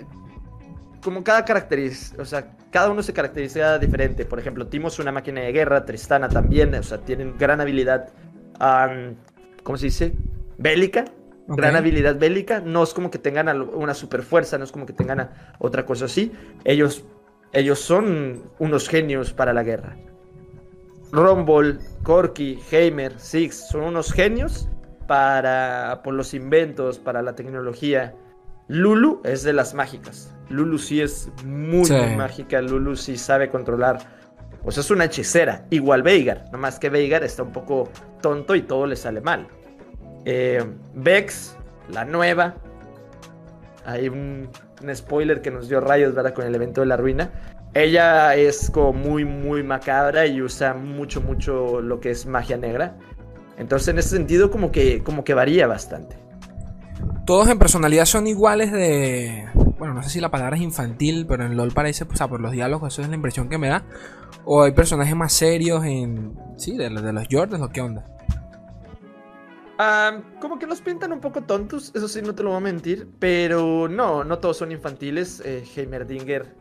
como 1.04 1.24
cada 1.24 1.46
característica, 1.46 2.22
o 2.22 2.26
sea, 2.26 2.56
cada 2.72 2.90
uno 2.90 3.02
se 3.04 3.14
caracteriza 3.14 3.80
diferente. 3.80 4.26
Por 4.26 4.40
ejemplo, 4.40 4.68
Timo 4.68 4.88
es 4.88 5.00
una 5.00 5.12
máquina 5.12 5.42
de 5.42 5.52
guerra, 5.52 5.86
Tristana 5.86 6.30
también, 6.30 6.74
o 6.76 6.84
sea, 6.84 7.00
tienen 7.00 7.38
gran 7.38 7.62
habilidad, 7.62 8.10
¿cómo 9.64 9.78
se 9.78 9.86
dice? 9.86 10.14
Bélica. 10.58 11.06
Gran 11.50 11.78
habilidad 11.78 12.18
bélica. 12.18 12.60
No 12.60 12.84
es 12.84 12.94
como 12.94 13.10
que 13.10 13.20
tengan 13.20 13.48
una 13.74 13.94
super 13.94 14.22
fuerza, 14.22 14.58
no 14.58 14.66
es 14.66 14.72
como 14.74 14.86
que 14.86 14.92
tengan 14.92 15.30
otra 15.60 15.86
cosa 15.86 16.06
así. 16.06 16.34
Ellos, 16.66 17.06
ellos 17.54 17.80
son 17.80 18.52
unos 18.60 18.90
genios 18.90 19.32
para 19.32 19.54
la 19.54 19.64
guerra. 19.64 19.96
Rumble, 21.14 21.78
Corky, 22.04 22.60
Heimer, 22.70 23.18
Six 23.18 23.70
son 23.70 23.84
unos 23.84 24.12
genios 24.12 24.68
para 25.08 26.02
por 26.04 26.14
los 26.14 26.34
inventos, 26.34 27.00
para 27.00 27.22
la 27.22 27.34
tecnología. 27.34 28.14
Lulu 28.68 29.22
es 29.24 29.44
de 29.44 29.54
las 29.54 29.74
mágicas. 29.74 30.34
Lulu 30.50 30.78
sí 30.78 31.02
es 31.02 31.30
muy, 31.46 31.90
mágica. 32.16 32.62
Lulu 32.62 32.96
sí 32.96 33.18
sabe 33.18 33.50
controlar. 33.50 34.00
O 34.64 34.72
sea, 34.72 34.82
es 34.82 34.92
una 34.92 35.06
hechicera. 35.06 35.66
Igual 35.70 36.04
Veigar. 36.04 36.46
Nomás 36.52 36.80
que 36.80 36.90
Veigar 36.90 37.24
está 37.24 37.44
un 37.44 37.52
poco 37.52 37.90
tonto 38.22 38.56
y 38.56 38.62
todo 38.62 38.88
le 38.88 38.96
sale 38.96 39.22
mal. 39.22 39.48
Eh, 40.26 40.64
Vex, 40.96 41.56
la 41.90 42.04
nueva. 42.04 42.56
Hay 43.86 44.10
un, 44.10 44.50
spoiler 44.94 45.42
que 45.42 45.52
nos 45.52 45.70
dio 45.70 45.80
rayos, 45.80 46.14
¿verdad? 46.14 46.34
Con 46.34 46.46
el 46.46 46.54
evento 46.54 46.82
de 46.82 46.88
la 46.88 46.98
ruina. 46.98 47.32
Ella 47.74 48.36
es 48.36 48.70
como 48.70 48.92
muy, 48.92 49.24
muy 49.24 49.64
macabra 49.64 50.26
y 50.26 50.42
usa 50.42 50.74
mucho, 50.74 51.22
mucho 51.22 51.80
lo 51.80 52.00
que 52.00 52.12
es 52.12 52.26
magia 52.26 52.58
negra. 52.58 52.98
Entonces, 53.58 53.88
en 53.88 54.00
ese 54.00 54.10
sentido, 54.10 54.52
como 54.52 54.72
que, 54.72 55.04
como 55.04 55.24
que 55.24 55.34
varía 55.34 55.68
bastante. 55.68 56.27
Todos 57.28 57.50
en 57.50 57.60
personalidad 57.60 58.06
son 58.06 58.26
iguales 58.26 58.72
de... 58.72 59.50
Bueno, 59.78 59.94
no 59.94 60.02
sé 60.02 60.10
si 60.10 60.22
la 60.22 60.32
palabra 60.32 60.56
es 60.56 60.64
infantil, 60.64 61.26
pero 61.28 61.46
en 61.46 61.58
LOL 61.58 61.74
parece, 61.74 62.06
o 62.06 62.16
sea, 62.16 62.30
por 62.30 62.40
los 62.40 62.54
diálogos, 62.54 62.94
eso 62.94 63.02
es 63.02 63.10
la 63.10 63.16
impresión 63.16 63.50
que 63.50 63.58
me 63.58 63.68
da. 63.68 63.84
O 64.46 64.64
hay 64.64 64.72
personajes 64.72 65.14
más 65.14 65.34
serios 65.34 65.84
en... 65.84 66.40
Sí, 66.56 66.78
de, 66.78 66.90
de 66.90 67.14
los 67.14 67.28
Jordans, 67.30 67.62
¿o 67.62 67.70
qué 67.70 67.82
onda? 67.82 68.06
como 70.42 70.58
que 70.58 70.66
los 70.66 70.82
pintan 70.82 71.12
un 71.12 71.20
poco 71.20 71.44
tontos, 71.44 71.92
eso 71.94 72.08
sí, 72.08 72.24
no 72.24 72.34
te 72.34 72.42
lo 72.42 72.50
voy 72.50 72.58
a 72.58 72.62
mentir. 72.62 73.10
Pero 73.20 73.88
no, 73.90 74.24
no 74.24 74.40
todos 74.40 74.58
son 74.58 74.72
infantiles. 74.72 75.42
Eh, 75.46 75.64
Heimerdinger 75.76 76.56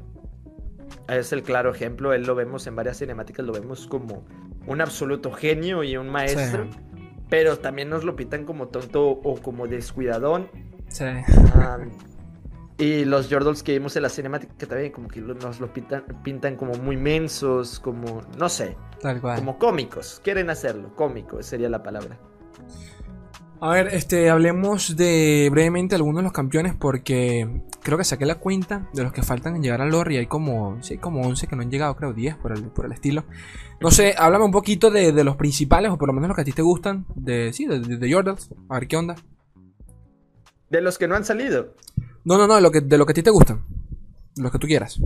es 1.08 1.32
el 1.32 1.44
claro 1.44 1.70
ejemplo. 1.70 2.12
Él 2.12 2.24
lo 2.24 2.34
vemos 2.34 2.66
en 2.66 2.74
varias 2.74 2.98
cinemáticas, 2.98 3.46
lo 3.46 3.52
vemos 3.52 3.86
como 3.86 4.26
un 4.66 4.80
absoluto 4.80 5.30
genio 5.30 5.84
y 5.84 5.96
un 5.96 6.08
maestro. 6.08 6.68
Pero 7.28 7.58
también 7.58 7.88
nos 7.88 8.04
lo 8.04 8.14
pintan 8.16 8.44
como 8.44 8.68
tonto 8.68 9.08
o 9.08 9.40
como 9.40 9.66
descuidadón. 9.66 10.48
Sí. 10.88 11.04
y 12.78 13.04
los 13.04 13.28
Jordals 13.28 13.62
que 13.62 13.72
vimos 13.72 13.96
en 13.96 14.02
la 14.02 14.08
cinemática 14.08 14.66
también 14.66 14.92
como 14.92 15.08
que 15.08 15.20
nos 15.20 15.60
lo 15.60 15.72
pintan, 15.72 16.04
pintan 16.22 16.56
como 16.56 16.74
muy 16.74 16.96
mensos, 16.96 17.80
como, 17.80 18.22
no 18.38 18.48
sé. 18.48 18.76
Tal 19.00 19.20
cual. 19.20 19.38
Como 19.38 19.58
cómicos. 19.58 20.20
Quieren 20.22 20.50
hacerlo, 20.50 20.94
cómico 20.94 21.42
sería 21.42 21.68
la 21.68 21.82
palabra. 21.82 22.18
A 23.60 23.70
ver, 23.70 23.88
este, 23.88 24.28
hablemos 24.28 24.96
de 24.96 25.48
brevemente 25.50 25.94
algunos 25.94 26.18
de 26.18 26.24
los 26.24 26.32
campeones 26.32 26.74
porque 26.74 27.62
creo 27.82 27.96
que 27.96 28.04
saqué 28.04 28.26
la 28.26 28.34
cuenta 28.34 28.90
de 28.92 29.02
los 29.02 29.12
que 29.12 29.22
faltan 29.22 29.56
en 29.56 29.62
llegar 29.62 29.80
al 29.80 29.90
lore 29.90 30.14
y 30.14 30.16
hay 30.18 30.26
como, 30.26 30.82
sí, 30.82 30.98
como 30.98 31.22
11 31.22 31.46
que 31.46 31.56
no 31.56 31.62
han 31.62 31.70
llegado, 31.70 31.96
creo 31.96 32.12
10 32.12 32.36
por 32.36 32.52
el, 32.52 32.64
por 32.64 32.84
el 32.84 32.92
estilo. 32.92 33.24
No 33.80 33.90
sé, 33.90 34.14
háblame 34.18 34.44
un 34.44 34.50
poquito 34.50 34.90
de, 34.90 35.12
los 35.24 35.36
principales 35.36 35.90
o 35.90 35.96
por 35.96 36.08
lo 36.08 36.12
menos 36.12 36.28
los 36.28 36.36
que 36.36 36.42
a 36.42 36.44
ti 36.44 36.52
te 36.52 36.62
gustan, 36.62 37.06
de, 37.14 37.52
sí, 37.54 37.66
de, 37.66 37.80
de, 37.80 38.12
Jordals, 38.12 38.50
a 38.68 38.74
ver 38.74 38.88
qué 38.88 38.96
onda. 38.96 39.16
De 40.68 40.82
los 40.82 40.98
que 40.98 41.08
no 41.08 41.14
han 41.14 41.24
salido. 41.24 41.74
No, 42.24 42.36
no, 42.36 42.46
no, 42.46 42.56
de 42.56 42.60
lo 42.60 42.70
que, 42.70 42.82
de 42.82 42.98
lo 42.98 43.06
que 43.06 43.12
a 43.12 43.14
ti 43.14 43.22
te 43.22 43.30
gustan, 43.30 43.64
los 44.36 44.52
que 44.52 44.58
tú 44.58 44.66
quieras. 44.66 45.00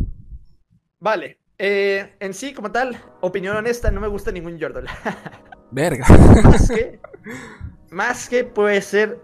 Vale, 0.99 1.39
eh, 1.57 2.17
en 2.19 2.35
sí, 2.35 2.53
como 2.53 2.73
tal, 2.73 3.01
opinión 3.21 3.57
honesta, 3.57 3.93
no 3.93 4.01
me 4.01 4.09
gusta 4.09 4.33
ningún 4.33 4.59
Jordal. 4.61 4.87
Verga. 5.71 6.07
Más 6.43 6.69
que, 6.69 6.99
más 7.91 8.29
que 8.29 8.45
puede 8.45 8.81
ser 8.83 9.21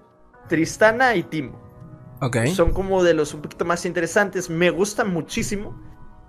Tristana 0.49 1.15
y 1.15 1.23
Timo. 1.23 1.61
Ok. 2.21 2.47
Son 2.47 2.73
como 2.73 3.03
de 3.03 3.15
los 3.15 3.35
un 3.35 3.43
poquito 3.43 3.65
más 3.65 3.85
interesantes. 3.85 4.49
Me 4.51 4.71
gusta 4.71 5.05
muchísimo. 5.05 5.81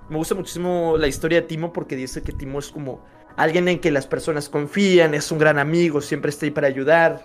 Me 0.10 0.17
gusta 0.17 0.36
muchísimo 0.36 0.96
la 0.98 1.08
historia 1.08 1.41
de 1.41 1.48
Timo 1.48 1.74
porque 1.74 1.96
dice 1.96 2.22
que 2.22 2.32
Timo 2.32 2.60
es 2.60 2.70
como 2.70 3.03
alguien 3.36 3.67
en 3.67 3.79
que 3.79 3.91
las 3.91 4.08
personas 4.08 4.50
confían, 4.50 5.13
es 5.13 5.32
un 5.32 5.38
gran 5.38 5.60
amigo, 5.60 6.01
siempre 6.01 6.29
está 6.29 6.46
ahí 6.46 6.51
para 6.51 6.67
ayudar. 6.67 7.22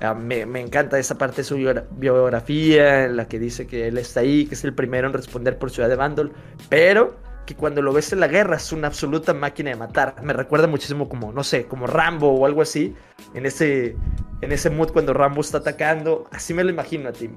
Ah, 0.00 0.14
me, 0.14 0.44
me, 0.44 0.60
encanta 0.60 0.98
esa 0.98 1.16
parte 1.16 1.38
de 1.38 1.44
su 1.44 1.56
biografía 1.92 3.04
en 3.04 3.16
la 3.16 3.28
que 3.28 3.38
dice 3.38 3.66
que 3.66 3.88
él 3.88 3.96
está 3.96 4.20
ahí, 4.20 4.46
que 4.46 4.54
es 4.54 4.64
el 4.64 4.74
primero 4.74 5.06
en 5.06 5.14
responder 5.14 5.58
por 5.58 5.70
Ciudad 5.70 5.88
de 5.88 5.96
Bandol. 5.96 6.32
Pero 6.68 7.16
que 7.46 7.54
cuando 7.54 7.80
lo 7.80 7.92
ves 7.92 8.12
en 8.12 8.20
la 8.20 8.26
guerra 8.26 8.56
es 8.56 8.72
una 8.72 8.88
absoluta 8.88 9.32
máquina 9.32 9.70
de 9.70 9.76
matar. 9.76 10.16
Me 10.22 10.32
recuerda 10.32 10.66
muchísimo 10.66 11.08
como, 11.08 11.32
no 11.32 11.44
sé, 11.44 11.66
como 11.66 11.86
Rambo 11.86 12.32
o 12.32 12.44
algo 12.44 12.60
así. 12.60 12.94
En 13.34 13.46
ese, 13.46 13.96
en 14.40 14.52
ese 14.52 14.68
mood 14.68 14.90
cuando 14.90 15.14
Rambo 15.14 15.40
está 15.40 15.58
atacando. 15.58 16.28
Así 16.32 16.52
me 16.52 16.64
lo 16.64 16.70
imagino 16.70 17.08
a 17.08 17.12
ti. 17.12 17.30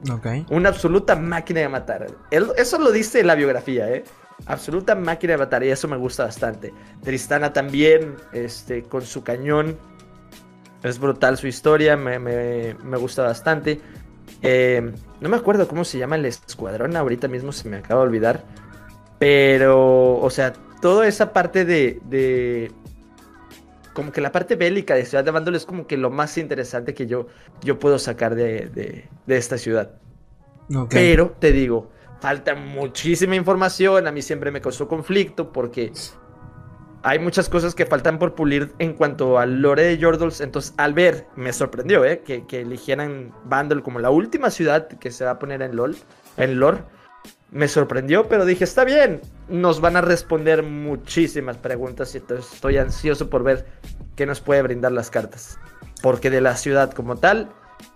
Una 0.50 0.70
absoluta 0.70 1.16
máquina 1.16 1.62
de 1.62 1.70
matar. 1.70 2.08
eso 2.58 2.80
lo 2.80 2.92
dice 2.92 3.24
la 3.24 3.36
biografía, 3.36 3.90
¿eh? 3.90 4.04
Absoluta 4.48 4.96
máquina 4.96 5.34
de 5.34 5.38
matar 5.38 5.64
y 5.64 5.70
eso 5.70 5.88
me 5.88 5.98
gusta 5.98 6.26
bastante. 6.26 6.74
Tristana 7.04 7.54
también, 7.54 8.16
este, 8.34 8.84
con 8.84 9.04
su 9.04 9.24
cañón. 9.24 9.78
Es 10.82 10.98
brutal 10.98 11.38
su 11.38 11.46
historia, 11.46 11.96
me, 11.98 12.74
gusta 12.98 13.24
bastante. 13.24 13.80
Eh, 14.42 14.92
no 15.20 15.30
me 15.30 15.38
acuerdo 15.38 15.68
cómo 15.68 15.84
se 15.84 15.98
llama 15.98 16.16
el 16.16 16.26
escuadrón, 16.26 16.96
ahorita 16.96 17.28
mismo 17.28 17.52
se 17.52 17.70
me 17.70 17.78
acaba 17.78 18.02
de 18.02 18.08
olvidar. 18.08 18.44
Pero, 19.20 20.18
o 20.18 20.30
sea, 20.30 20.54
toda 20.82 21.06
esa 21.06 21.34
parte 21.34 21.66
de, 21.66 22.72
como 23.94 24.12
que 24.12 24.22
la 24.22 24.32
parte 24.32 24.56
bélica 24.56 24.96
de 24.96 25.06
Ciudad 25.06 25.26
de 25.26 25.32
Bandol 25.32 25.56
es 25.56 25.66
como 25.66 25.86
que 25.86 25.98
lo 25.98 26.10
más 26.10 26.38
interesante 26.38 26.94
que 26.94 27.06
yo, 27.06 27.28
yo 27.62 27.78
puedo 27.80 28.00
sacar 28.00 28.34
de, 28.36 29.10
esta 29.28 29.58
ciudad. 29.58 29.92
Pero 30.90 31.36
te 31.40 31.52
digo, 31.52 31.92
falta 32.22 32.56
muchísima 32.56 33.36
información. 33.36 34.08
A 34.08 34.12
mí 34.12 34.22
siempre 34.22 34.52
me 34.52 34.62
causó 34.62 34.88
conflicto 34.88 35.52
porque 35.52 35.92
hay 37.02 37.20
muchas 37.20 37.50
cosas 37.50 37.76
que 37.76 37.86
faltan 37.86 38.20
por 38.20 38.36
pulir 38.36 38.72
en 38.80 38.94
cuanto 38.94 39.38
al 39.38 39.62
lore 39.62 39.84
de 39.84 40.02
Jordals. 40.02 40.40
Entonces, 40.40 40.74
al 40.78 40.94
ver, 40.94 41.26
me 41.36 41.52
sorprendió 41.52 42.06
¿eh? 42.06 42.22
que, 42.22 42.46
que 42.46 42.62
eligieran 42.62 43.34
Bandol 43.44 43.84
como 43.84 44.00
la 44.00 44.12
última 44.12 44.50
ciudad 44.50 44.88
que 44.88 45.12
se 45.12 45.26
va 45.26 45.32
a 45.32 45.40
poner 45.40 45.62
en 45.62 45.76
LOL, 45.76 45.98
en 46.38 46.60
lore 46.60 46.84
me 47.52 47.68
sorprendió, 47.68 48.28
pero 48.28 48.46
dije, 48.46 48.64
está 48.64 48.84
bien, 48.84 49.22
nos 49.48 49.82
van 49.82 49.96
a 49.96 50.02
responder 50.02 50.64
muchísimas 50.64 51.58
preguntas 51.58 52.14
y 52.16 52.22
estoy 52.34 52.78
ansioso 52.78 53.30
por 53.30 53.44
ver 53.44 53.66
qué 54.16 54.26
nos 54.26 54.42
puede 54.42 54.62
brindar 54.62 54.92
las 54.92 55.10
cartas. 55.10 55.58
Porque 56.02 56.30
de 56.30 56.42
la 56.42 56.56
ciudad 56.56 56.92
como 56.92 57.18
tal, 57.18 57.50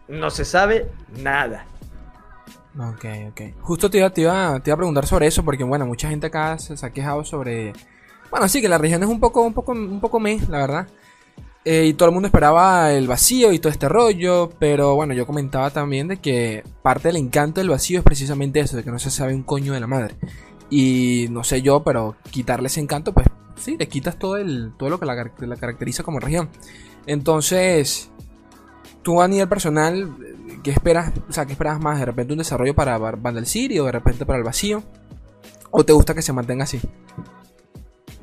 no 0.08 0.30
se 0.30 0.46
sabe 0.46 0.90
nada. 1.22 1.66
Ok, 2.78 3.06
ok. 3.30 3.42
Justo 3.62 3.90
te 3.90 4.00
iba, 4.00 4.10
te 4.10 4.22
iba, 4.22 4.60
te 4.60 4.70
iba 4.70 4.74
a 4.74 4.78
preguntar 4.78 5.06
sobre 5.06 5.28
eso, 5.28 5.46
porque 5.46 5.64
bueno, 5.64 5.86
mucha 5.86 6.10
gente 6.10 6.28
acá 6.28 6.58
se, 6.58 6.74
ha 6.86 6.90
quejado 6.90 7.24
sobre... 7.24 7.74
Bueno, 8.32 8.48
sí, 8.48 8.62
que 8.62 8.70
la 8.70 8.80
región 8.80 9.04
es 9.04 9.10
un 9.10 9.20
poco, 9.20 9.44
un 9.44 9.54
poco, 9.54 9.74
un 9.74 10.00
poco 10.00 10.20
me, 10.20 10.40
la 10.50 10.58
verdad. 10.58 10.88
Eh, 11.66 11.86
y 11.86 11.94
todo 11.94 12.10
el 12.10 12.14
mundo 12.14 12.28
esperaba 12.28 12.92
el 12.92 13.08
vacío 13.08 13.54
y 13.54 13.60
todo 13.60 13.72
este 13.72 13.88
rollo. 13.88 14.50
Pero 14.60 14.96
bueno, 14.96 15.14
yo 15.14 15.26
comentaba 15.26 15.70
también 15.70 16.08
de 16.08 16.18
que 16.18 16.64
parte 16.82 17.10
del 17.10 17.18
encanto 17.18 17.62
del 17.62 17.70
vacío 17.70 18.00
es 18.00 18.06
precisamente 18.06 18.60
eso, 18.60 18.78
de 18.78 18.84
que 18.84 18.92
no 18.92 19.00
se 19.00 19.12
sabe 19.12 19.34
un 19.34 19.44
coño 19.44 19.74
de 19.74 19.80
la 19.80 19.88
madre. 19.88 20.16
Y 20.70 21.28
no 21.30 21.44
sé 21.44 21.62
yo, 21.62 21.84
pero 21.84 22.16
quitarle 22.32 22.68
ese 22.68 22.80
encanto, 22.80 23.14
pues 23.14 23.28
sí, 23.56 23.78
le 23.78 23.88
quitas 23.88 24.18
todo, 24.18 24.38
el, 24.38 24.74
todo 24.78 24.90
lo 24.90 25.00
que 25.00 25.06
la, 25.06 25.56
caracteriza 25.56 26.04
como 26.04 26.20
región. 26.20 26.50
Entonces, 27.06 28.10
tú 29.02 29.22
a 29.22 29.28
nivel 29.28 29.48
personal, 29.48 30.10
¿qué 30.64 30.72
esperas? 30.72 31.14
O 31.30 31.34
sea, 31.34 31.46
¿qué 31.46 31.54
esperas 31.54 31.80
más? 31.80 32.00
¿De 32.00 32.06
repente 32.06 32.34
un 32.34 32.40
desarrollo 32.40 32.74
para 32.74 32.98
Vandal 32.98 33.46
City 33.46 33.80
o 33.80 33.86
de 33.86 33.92
repente 33.92 34.26
para 34.26 34.40
el 34.40 34.44
vacío? 34.44 34.84
¿O 35.72 35.84
te 35.84 35.94
gusta 35.94 36.14
que 36.14 36.22
se 36.22 36.34
mantenga 36.34 36.64
así? 36.64 36.80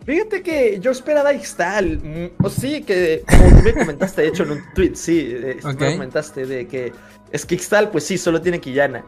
Fíjate 0.06 0.42
que 0.42 0.78
yo 0.80 0.90
esperaba 0.90 1.32
Ixtal. 1.32 1.98
Mm, 1.98 2.44
o 2.44 2.50
sí, 2.50 2.82
que 2.82 3.22
como 3.28 3.62
me 3.62 3.74
comentaste, 3.74 4.22
de 4.22 4.28
hecho, 4.28 4.42
en 4.44 4.52
un 4.52 4.62
tweet, 4.74 4.94
sí, 4.94 5.36
me 5.78 5.92
comentaste 5.92 6.46
de 6.46 6.66
que 6.66 6.92
es 7.32 7.46
que 7.46 7.54
Ixtal, 7.54 7.90
pues 7.90 8.04
sí, 8.04 8.18
solo 8.18 8.40
tiene 8.40 8.60
Quillana. 8.60 9.04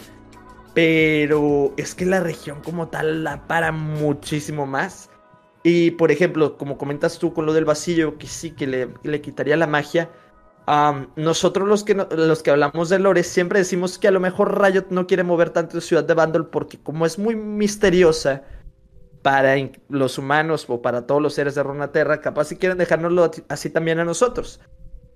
Pero 0.74 1.74
es 1.76 1.94
que 1.94 2.06
la 2.06 2.20
región 2.20 2.60
como 2.62 2.88
tal 2.88 3.24
la 3.24 3.46
para 3.46 3.72
muchísimo 3.72 4.66
más. 4.66 5.10
Y 5.62 5.92
por 5.92 6.10
ejemplo, 6.10 6.56
como 6.56 6.78
comentas 6.78 7.18
tú 7.18 7.32
con 7.32 7.46
lo 7.46 7.52
del 7.52 7.64
vacío, 7.64 8.18
que 8.18 8.26
sí, 8.26 8.50
que 8.50 8.66
le, 8.66 9.20
quitaría 9.20 9.56
la 9.56 9.66
magia. 9.66 10.10
nosotros 11.16 11.68
los 11.68 11.84
que, 11.84 11.94
los 11.94 12.42
que 12.42 12.50
hablamos 12.50 12.88
de 12.88 12.98
Lore 12.98 13.22
siempre 13.22 13.60
decimos 13.60 13.98
que 13.98 14.08
a 14.08 14.12
lo 14.12 14.20
mejor 14.20 14.60
Riot 14.60 14.86
no 14.90 15.06
quiere 15.06 15.24
mover 15.24 15.50
tanto 15.50 15.80
Ciudad 15.80 16.04
de 16.04 16.14
Bandol 16.14 16.48
porque 16.48 16.78
como 16.78 17.06
es 17.06 17.18
muy 17.18 17.36
misteriosa 17.36 18.42
para 19.22 19.54
los 19.88 20.18
humanos 20.18 20.66
o 20.68 20.82
para 20.82 21.06
todos 21.06 21.22
los 21.22 21.34
seres 21.34 21.54
de 21.54 21.62
Runaterra, 21.62 22.20
capaz 22.20 22.46
si 22.46 22.56
quieren 22.56 22.78
dejárnoslo 22.78 23.30
así 23.48 23.70
también 23.70 24.00
a 24.00 24.04
nosotros. 24.04 24.60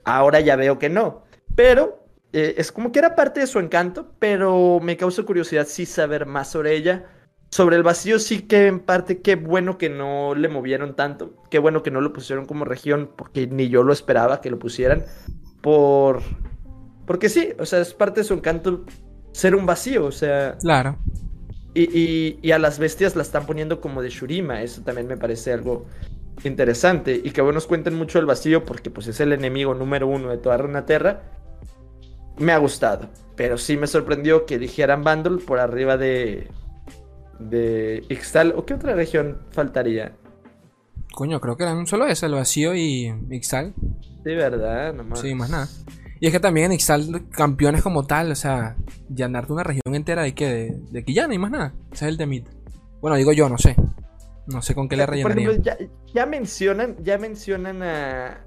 Ahora 0.04 0.40
ya 0.40 0.56
veo 0.56 0.78
que 0.78 0.88
no. 0.88 1.24
Pero 1.54 2.06
eh, 2.32 2.54
es 2.58 2.70
como 2.70 2.92
que 2.92 3.00
era 3.00 3.16
parte 3.16 3.40
de 3.40 3.46
su 3.46 3.58
encanto, 3.58 4.12
pero 4.18 4.78
me 4.80 4.96
causa 4.96 5.24
curiosidad 5.24 5.66
sí 5.66 5.86
saber 5.86 6.26
más 6.26 6.50
sobre 6.50 6.76
ella. 6.76 7.06
Sobre 7.50 7.76
el 7.76 7.82
vacío 7.82 8.18
sí 8.18 8.42
que 8.42 8.66
en 8.66 8.80
parte 8.80 9.22
qué 9.22 9.36
bueno 9.36 9.78
que 9.78 9.88
no 9.88 10.34
le 10.34 10.48
movieron 10.48 10.96
tanto, 10.96 11.42
qué 11.50 11.58
bueno 11.58 11.82
que 11.82 11.90
no 11.90 12.00
lo 12.00 12.12
pusieron 12.12 12.44
como 12.44 12.64
región, 12.64 13.10
porque 13.16 13.46
ni 13.46 13.68
yo 13.68 13.82
lo 13.82 13.92
esperaba 13.92 14.40
que 14.40 14.50
lo 14.50 14.58
pusieran. 14.58 15.04
Por... 15.62 16.22
Porque 17.06 17.28
sí, 17.28 17.52
o 17.58 17.66
sea, 17.66 17.80
es 17.80 17.94
parte 17.94 18.20
de 18.20 18.24
su 18.24 18.34
encanto 18.34 18.84
ser 19.32 19.54
un 19.54 19.64
vacío, 19.64 20.06
o 20.06 20.12
sea... 20.12 20.56
Claro. 20.58 20.98
Y, 21.78 22.50
a 22.52 22.58
las 22.58 22.78
bestias 22.78 23.16
la 23.16 23.22
están 23.22 23.44
poniendo 23.44 23.80
como 23.80 24.00
de 24.00 24.08
Shurima. 24.08 24.62
Eso 24.62 24.82
también 24.82 25.06
me 25.06 25.18
parece 25.18 25.52
algo 25.52 25.84
interesante. 26.42 27.20
Y 27.22 27.30
que 27.30 27.42
bueno, 27.42 27.56
nos 27.56 27.66
cuenten 27.66 27.94
mucho 27.94 28.18
el 28.18 28.24
vacío 28.24 28.64
porque 28.64 28.90
pues 28.90 29.06
es 29.08 29.20
el 29.20 29.32
enemigo 29.32 29.74
número 29.74 30.06
uno 30.06 30.30
de 30.30 30.38
toda 30.38 30.56
Runaterra. 30.56 31.22
Me 32.38 32.52
ha 32.52 32.58
gustado. 32.58 33.10
Pero 33.36 33.58
sí 33.58 33.76
me 33.76 33.86
sorprendió 33.86 34.46
que 34.46 34.58
dijeran 34.58 35.04
Bundle 35.04 35.44
por 35.44 35.58
arriba 35.58 35.98
de. 35.98 36.48
de 37.38 38.04
Ixtal. 38.08 38.54
¿O 38.56 38.64
qué 38.64 38.74
otra 38.74 38.94
región 38.94 39.38
faltaría? 39.50 40.16
Coño, 41.12 41.40
creo 41.40 41.56
que 41.58 41.64
eran 41.64 41.86
solo 41.86 42.06
ese, 42.06 42.26
el 42.26 42.32
vacío 42.32 42.74
y 42.74 43.12
Ixtal. 43.30 43.74
Sí, 44.24 44.34
¿verdad? 44.34 44.94
Nomás. 44.94 45.20
Sí, 45.20 45.34
más 45.34 45.50
nada. 45.50 45.68
Y 46.26 46.28
es 46.28 46.32
que 46.32 46.40
también 46.40 46.66
en 46.66 46.72
Ixtal, 46.72 47.28
campeones 47.30 47.82
como 47.84 48.04
tal, 48.04 48.32
o 48.32 48.34
sea, 48.34 48.74
llenarte 49.14 49.52
una 49.52 49.62
región 49.62 49.94
entera 49.94 50.22
de 50.24 50.34
que 50.34 50.48
de, 50.48 50.76
de 50.90 51.04
Quillana 51.04 51.32
y 51.32 51.38
más 51.38 51.52
nada. 51.52 51.72
Ese 51.92 52.06
es 52.06 52.08
el 52.10 52.16
temita. 52.18 52.50
Bueno, 53.00 53.16
digo 53.16 53.32
yo, 53.32 53.48
no 53.48 53.56
sé. 53.58 53.76
No 54.48 54.60
sé 54.60 54.74
con 54.74 54.88
qué 54.88 54.96
le 54.96 55.06
rellenarían. 55.06 55.62
ya, 55.62 55.76
ya, 56.12 56.26
mencionan, 56.26 56.96
ya 57.04 57.16
mencionan 57.16 57.80
a. 57.84 58.40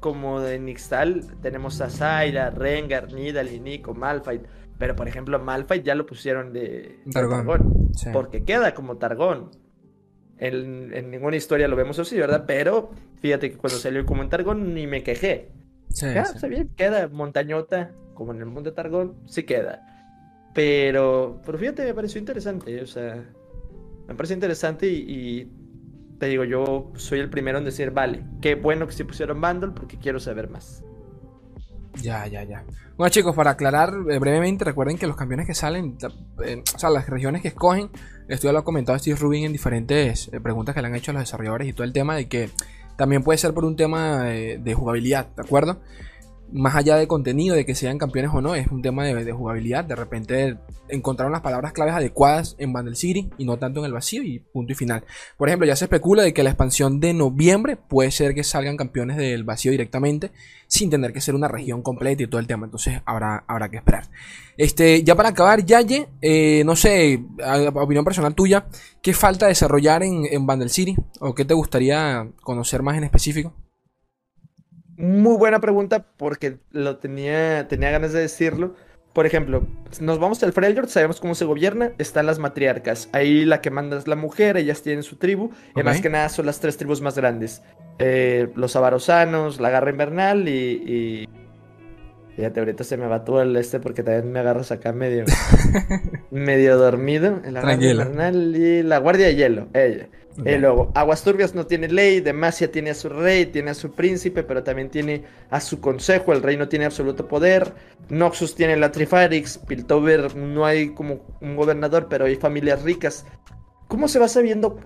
Como 0.00 0.40
en 0.42 0.70
Ixtal, 0.70 1.22
tenemos 1.42 1.82
a 1.82 1.90
Zaira, 1.90 2.48
Rengar, 2.48 3.12
Nidalee, 3.12 3.60
Nico, 3.60 3.92
Malphite. 3.92 4.46
Pero 4.78 4.96
por 4.96 5.06
ejemplo, 5.06 5.38
Malphite 5.38 5.82
ya 5.82 5.94
lo 5.94 6.06
pusieron 6.06 6.54
de 6.54 6.60
de 7.04 7.12
Targón. 7.12 7.46
Targón, 7.46 7.88
Sí. 7.94 8.08
porque 8.10 8.42
queda 8.42 8.72
como 8.72 8.96
Targón. 8.96 9.50
En, 10.38 10.94
en 10.94 11.10
ninguna 11.10 11.36
historia 11.36 11.68
lo 11.68 11.76
vemos 11.76 11.98
así, 11.98 12.16
¿verdad? 12.16 12.44
Pero 12.46 12.88
fíjate 13.20 13.50
que 13.50 13.58
cuando 13.58 13.76
salió 13.78 14.06
como 14.06 14.22
en 14.22 14.30
Targón 14.30 14.72
ni 14.72 14.86
me 14.86 15.02
quejé. 15.02 15.50
Sí, 15.90 16.06
Ah, 16.06 16.24
sí. 16.24 16.32
está 16.36 16.46
bien, 16.48 16.68
queda 16.76 17.08
montañota, 17.08 17.92
como 18.14 18.32
en 18.32 18.40
el 18.40 18.46
mundo 18.46 18.70
de 18.70 18.76
Targón, 18.76 19.16
sí 19.26 19.44
queda. 19.44 19.82
Pero, 20.54 21.40
pero 21.44 21.58
fíjate, 21.58 21.84
me 21.84 21.94
pareció 21.94 22.18
interesante, 22.18 22.80
o 22.82 22.86
sea, 22.86 23.24
me 24.08 24.14
parece 24.14 24.34
interesante 24.34 24.88
y, 24.88 25.04
y 25.40 25.52
te 26.18 26.26
digo, 26.26 26.44
yo 26.44 26.90
soy 26.96 27.20
el 27.20 27.30
primero 27.30 27.58
en 27.58 27.64
decir, 27.64 27.90
vale, 27.90 28.24
qué 28.40 28.54
bueno 28.56 28.86
que 28.86 28.92
se 28.92 29.04
pusieron 29.04 29.40
Bundle 29.40 29.70
porque 29.70 29.98
quiero 29.98 30.18
saber 30.18 30.48
más. 30.50 30.82
Ya, 32.02 32.26
ya, 32.26 32.44
ya. 32.44 32.64
Bueno, 32.96 33.10
chicos, 33.10 33.34
para 33.34 33.50
aclarar 33.52 33.92
eh, 34.10 34.18
brevemente, 34.18 34.64
recuerden 34.64 34.98
que 34.98 35.06
los 35.06 35.16
campeones 35.16 35.46
que 35.46 35.54
salen, 35.54 35.96
eh, 36.44 36.62
o 36.74 36.78
sea, 36.78 36.90
las 36.90 37.08
regiones 37.08 37.42
que 37.42 37.48
escogen, 37.48 37.90
esto 38.28 38.46
ya 38.46 38.52
lo 38.52 38.60
ha 38.60 38.64
comentado 38.64 38.98
Steve 38.98 39.16
Rubin 39.18 39.46
en 39.46 39.52
diferentes 39.52 40.28
eh, 40.32 40.40
preguntas 40.40 40.74
que 40.74 40.80
le 40.82 40.88
han 40.88 40.94
hecho 40.94 41.10
a 41.10 41.14
los 41.14 41.22
desarrolladores 41.22 41.68
y 41.68 41.72
todo 41.72 41.84
el 41.84 41.92
tema 41.92 42.14
de 42.14 42.28
que 42.28 42.50
también 42.98 43.22
puede 43.22 43.38
ser 43.38 43.54
por 43.54 43.64
un 43.64 43.76
tema 43.76 44.24
de 44.24 44.74
jugabilidad, 44.74 45.28
¿de 45.36 45.42
acuerdo? 45.42 45.78
Más 46.52 46.74
allá 46.74 46.96
de 46.96 47.06
contenido, 47.06 47.54
de 47.54 47.66
que 47.66 47.74
sean 47.74 47.98
campeones 47.98 48.30
o 48.34 48.40
no, 48.40 48.54
es 48.54 48.68
un 48.68 48.82
tema 48.82 49.04
de, 49.04 49.32
jugabilidad. 49.32 49.84
De 49.84 49.94
repente 49.94 50.56
encontraron 50.88 51.32
las 51.32 51.42
palabras 51.42 51.72
claves 51.72 51.94
adecuadas 51.94 52.56
en 52.58 52.72
Bundle 52.72 52.96
City 52.96 53.30
y 53.36 53.44
no 53.44 53.58
tanto 53.58 53.80
en 53.80 53.86
el 53.86 53.92
vacío 53.92 54.22
y 54.22 54.38
punto 54.38 54.72
y 54.72 54.74
final. 54.74 55.04
Por 55.36 55.48
ejemplo, 55.48 55.66
ya 55.66 55.76
se 55.76 55.84
especula 55.84 56.22
de 56.22 56.32
que 56.32 56.42
la 56.42 56.50
expansión 56.50 57.00
de 57.00 57.12
noviembre 57.12 57.76
puede 57.76 58.10
ser 58.10 58.34
que 58.34 58.44
salgan 58.44 58.76
campeones 58.76 59.16
del 59.16 59.44
vacío 59.44 59.70
directamente 59.70 60.30
sin 60.66 60.90
tener 60.90 61.12
que 61.12 61.20
ser 61.20 61.34
una 61.34 61.48
región 61.48 61.82
completa 61.82 62.22
y 62.22 62.26
todo 62.26 62.40
el 62.40 62.46
tema. 62.46 62.66
Entonces 62.66 63.00
habrá, 63.04 63.44
habrá 63.46 63.68
que 63.70 63.76
esperar. 63.76 64.04
Este, 64.56 65.02
ya 65.04 65.14
para 65.14 65.28
acabar, 65.30 65.64
Yaye, 65.64 66.08
eh, 66.20 66.62
no 66.64 66.76
sé, 66.76 67.22
opinión 67.74 68.04
personal 68.04 68.34
tuya, 68.34 68.66
¿qué 69.02 69.12
falta 69.12 69.46
desarrollar 69.46 70.02
en, 70.02 70.24
en 70.24 70.68
City? 70.68 70.96
¿O 71.20 71.34
qué 71.34 71.44
te 71.44 71.54
gustaría 71.54 72.28
conocer 72.42 72.82
más 72.82 72.96
en 72.96 73.04
específico? 73.04 73.54
Muy 74.98 75.36
buena 75.36 75.60
pregunta 75.60 76.04
porque 76.16 76.58
lo 76.72 76.96
tenía, 76.96 77.68
tenía 77.68 77.92
ganas 77.92 78.12
de 78.12 78.20
decirlo. 78.20 78.74
Por 79.12 79.26
ejemplo, 79.26 79.64
nos 80.00 80.18
vamos 80.18 80.42
al 80.42 80.52
Freljord, 80.52 80.88
sabemos 80.88 81.20
cómo 81.20 81.36
se 81.36 81.44
gobierna, 81.44 81.92
están 81.98 82.26
las 82.26 82.40
matriarcas. 82.40 83.08
Ahí 83.12 83.44
la 83.44 83.60
que 83.60 83.70
manda 83.70 83.96
es 83.96 84.08
la 84.08 84.16
mujer, 84.16 84.56
ellas 84.56 84.82
tienen 84.82 85.04
su 85.04 85.16
tribu. 85.16 85.50
Y 85.76 85.84
más 85.84 86.00
que 86.00 86.10
nada 86.10 86.28
son 86.28 86.46
las 86.46 86.58
tres 86.58 86.76
tribus 86.76 87.00
más 87.00 87.16
grandes. 87.16 87.62
Eh, 88.00 88.48
los 88.56 88.74
avarosanos, 88.74 89.60
la 89.60 89.70
garra 89.70 89.90
invernal 89.90 90.48
y... 90.48 90.82
y... 90.84 91.28
Fíjate, 92.34 92.60
ahorita 92.60 92.84
se 92.84 92.96
me 92.96 93.06
va 93.06 93.24
todo 93.24 93.42
el 93.42 93.56
este 93.56 93.80
porque 93.80 94.02
también 94.02 94.32
me 94.32 94.40
agarras 94.40 94.72
acá 94.72 94.92
medio... 94.92 95.24
medio 96.32 96.76
dormido. 96.76 97.40
La 97.44 97.60
garra 97.60 97.74
invernal 97.74 98.56
y 98.56 98.82
la 98.82 98.98
guardia 98.98 99.26
de 99.26 99.36
hielo, 99.36 99.68
ella. 99.74 100.08
Eh, 100.44 100.56
luego, 100.58 100.92
Aguas 100.94 101.24
Turbias 101.24 101.54
no 101.54 101.66
tiene 101.66 101.88
ley, 101.88 102.20
Demacia 102.20 102.70
tiene 102.70 102.90
a 102.90 102.94
su 102.94 103.08
rey, 103.08 103.46
tiene 103.46 103.70
a 103.70 103.74
su 103.74 103.90
príncipe, 103.92 104.44
pero 104.44 104.62
también 104.62 104.88
tiene 104.88 105.24
a 105.50 105.60
su 105.60 105.80
consejo, 105.80 106.32
el 106.32 106.42
rey 106.42 106.56
no 106.56 106.68
tiene 106.68 106.84
absoluto 106.84 107.26
poder, 107.26 107.72
Noxus 108.08 108.54
tiene 108.54 108.76
la 108.76 108.92
Trifarix, 108.92 109.58
Piltover 109.58 110.36
no 110.36 110.64
hay 110.64 110.90
como 110.94 111.20
un 111.40 111.56
gobernador, 111.56 112.06
pero 112.08 112.26
hay 112.26 112.36
familias 112.36 112.82
ricas. 112.82 113.26
¿Cómo 113.88 114.06
se 114.06 114.20
va 114.20 114.28
sabiendo 114.28 114.78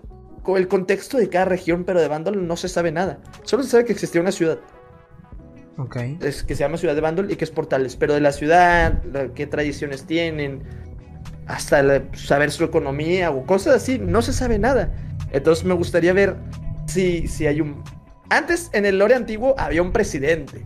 el 0.56 0.68
contexto 0.68 1.18
de 1.18 1.28
cada 1.28 1.44
región, 1.44 1.84
pero 1.84 2.00
de 2.00 2.08
Bandol 2.08 2.46
no 2.46 2.56
se 2.56 2.68
sabe 2.68 2.90
nada? 2.90 3.18
Solo 3.44 3.62
se 3.62 3.68
sabe 3.70 3.84
que 3.84 3.92
existía 3.92 4.20
una 4.22 4.32
ciudad, 4.32 4.58
Ok. 5.76 5.96
es 6.22 6.44
que 6.44 6.54
se 6.54 6.60
llama 6.60 6.78
Ciudad 6.78 6.94
de 6.94 7.00
Bandol 7.00 7.30
y 7.30 7.36
que 7.36 7.44
es 7.44 7.50
Portales, 7.50 7.96
pero 7.96 8.14
de 8.14 8.20
la 8.20 8.32
ciudad, 8.32 9.02
la- 9.04 9.28
qué 9.34 9.46
tradiciones 9.46 10.04
tienen, 10.04 10.62
hasta 11.46 11.82
la- 11.82 12.02
saber 12.14 12.50
su 12.50 12.64
economía 12.64 13.30
o 13.30 13.44
cosas 13.44 13.76
así, 13.76 13.98
no 13.98 14.22
se 14.22 14.32
sabe 14.32 14.58
nada. 14.58 14.94
Entonces 15.32 15.64
me 15.64 15.74
gustaría 15.74 16.12
ver 16.12 16.36
si, 16.86 17.26
si 17.26 17.46
hay 17.46 17.60
un... 17.60 17.82
Antes, 18.30 18.70
en 18.72 18.86
el 18.86 18.98
lore 18.98 19.14
antiguo, 19.14 19.54
había 19.58 19.82
un 19.82 19.92
presidente. 19.92 20.64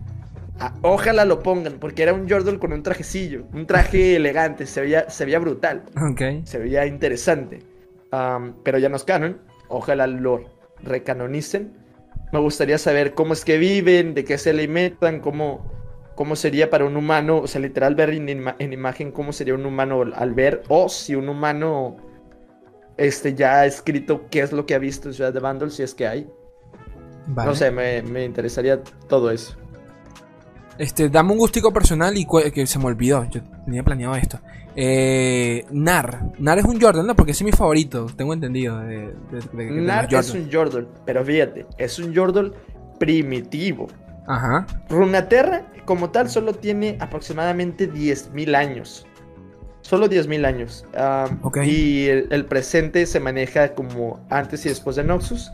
Ah, 0.59 0.73
ojalá 0.81 1.25
lo 1.25 1.43
pongan, 1.43 1.73
porque 1.79 2.03
era 2.03 2.13
un 2.13 2.27
Yordle 2.27 2.57
con 2.59 2.73
un 2.73 2.81
trajecillo, 2.83 3.45
un 3.53 3.65
traje 3.67 4.15
elegante, 4.17 4.65
se 4.65 4.81
veía, 4.81 5.09
se 5.09 5.25
veía 5.25 5.39
brutal, 5.39 5.83
Ok. 6.11 6.21
se 6.45 6.57
veía 6.59 6.85
interesante. 6.85 7.59
Pero 8.63 8.77
ya 8.79 8.89
no 8.89 8.95
es 8.95 9.03
canon, 9.03 9.39
ojalá 9.67 10.07
lo 10.07 10.45
recanonicen. 10.81 11.73
Me 12.33 12.39
gustaría 12.39 12.77
saber 12.77 13.13
cómo 13.13 13.33
es 13.33 13.45
que 13.45 13.57
viven, 13.57 14.13
de 14.13 14.23
qué 14.23 14.37
se 14.37 14.49
alimentan, 14.49 15.19
cómo, 15.19 15.71
cómo 16.15 16.35
sería 16.35 16.69
para 16.69 16.85
un 16.85 16.97
humano, 16.97 17.37
o 17.37 17.47
sea, 17.47 17.61
literal 17.61 17.95
ver 17.95 18.09
en, 18.11 18.27
ima- 18.27 18.55
en 18.59 18.73
imagen 18.73 19.11
cómo 19.11 19.31
sería 19.33 19.53
un 19.55 19.65
humano 19.65 20.03
al 20.15 20.33
ver, 20.33 20.63
o 20.69 20.89
si 20.89 21.15
un 21.15 21.29
humano 21.29 21.97
este, 22.97 23.33
ya 23.35 23.59
ha 23.61 23.65
escrito 23.65 24.25
qué 24.29 24.41
es 24.41 24.51
lo 24.51 24.65
que 24.65 24.75
ha 24.75 24.79
visto 24.79 25.07
en 25.09 25.13
Ciudad 25.13 25.33
de 25.33 25.39
Vandal, 25.39 25.71
si 25.71 25.83
es 25.83 25.93
que 25.93 26.07
hay. 26.07 26.27
Vale. 27.27 27.49
No 27.49 27.55
sé, 27.55 27.71
me, 27.71 28.01
me 28.03 28.23
interesaría 28.25 28.81
todo 29.09 29.31
eso. 29.31 29.55
Este, 30.77 31.09
dame 31.09 31.31
un 31.31 31.39
gustico 31.39 31.73
personal 31.73 32.15
y 32.17 32.25
que 32.53 32.67
se 32.67 32.77
me 32.79 32.85
olvidó. 32.85 33.25
Yo 33.29 33.41
tenía 33.65 33.83
planeado 33.83 34.15
esto. 34.15 34.39
Eh, 34.75 35.65
Nar. 35.71 36.33
Nar 36.37 36.59
es 36.59 36.65
un 36.65 36.79
Jordan, 36.79 37.07
¿no? 37.07 37.15
Porque 37.15 37.31
ese 37.31 37.43
es 37.43 37.45
mi 37.45 37.51
favorito, 37.51 38.05
tengo 38.15 38.31
entendido. 38.33 38.77
De, 38.81 38.97
de- 39.31 39.41
de- 39.53 39.65
de 39.65 39.81
Nar 39.81 40.05
es 40.13 40.27
Jordan. 40.27 40.43
un 40.43 40.49
Yordle, 40.49 40.87
pero 41.03 41.25
fíjate, 41.25 41.65
es 41.79 41.97
un 41.97 42.13
Yordle 42.13 42.51
primitivo. 42.99 43.87
Ajá. 44.27 44.67
Runaterra, 44.89 45.65
como 45.85 46.11
tal, 46.11 46.29
solo 46.29 46.53
tiene 46.53 46.97
aproximadamente 46.99 47.91
10.000 47.91 48.55
años. 48.55 49.07
Solo 49.87 50.09
10.000 50.09 50.45
años. 50.45 50.85
Y 51.65 52.07
el, 52.07 52.27
el 52.29 52.43
presente 52.43 53.05
se 53.05 53.21
maneja 53.21 53.73
como 53.73 54.19
antes 54.29 54.65
y 54.65 54.69
después 54.69 54.97
de 54.97 55.05
Noxus. 55.05 55.49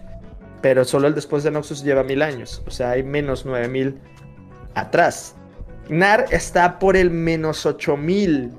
Pero 0.59 0.85
solo 0.85 1.07
el 1.07 1.13
después 1.13 1.43
de 1.43 1.51
Noxus 1.51 1.83
lleva 1.83 2.03
1000 2.03 2.21
años. 2.23 2.63
O 2.65 2.71
sea, 2.71 2.89
hay 2.91 3.03
menos 3.03 3.45
9.000 3.45 3.93
atrás. 4.73 5.35
Nar 5.87 6.25
está 6.31 6.79
por 6.79 6.97
el 6.97 7.11
menos 7.11 7.63
8.000. 7.63 8.49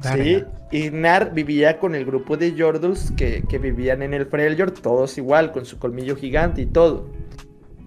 Sí, 0.00 0.44
y 0.72 0.90
Nar 0.90 1.34
vivía 1.34 1.78
con 1.78 1.94
el 1.94 2.04
grupo 2.04 2.36
de 2.36 2.52
Yordles 2.52 3.12
que, 3.16 3.44
que 3.48 3.58
vivían 3.58 4.02
en 4.02 4.12
el 4.12 4.26
Freljord, 4.26 4.72
todos 4.72 5.16
igual, 5.18 5.52
con 5.52 5.66
su 5.66 5.78
colmillo 5.78 6.16
gigante 6.16 6.62
y 6.62 6.66
todo. 6.66 7.08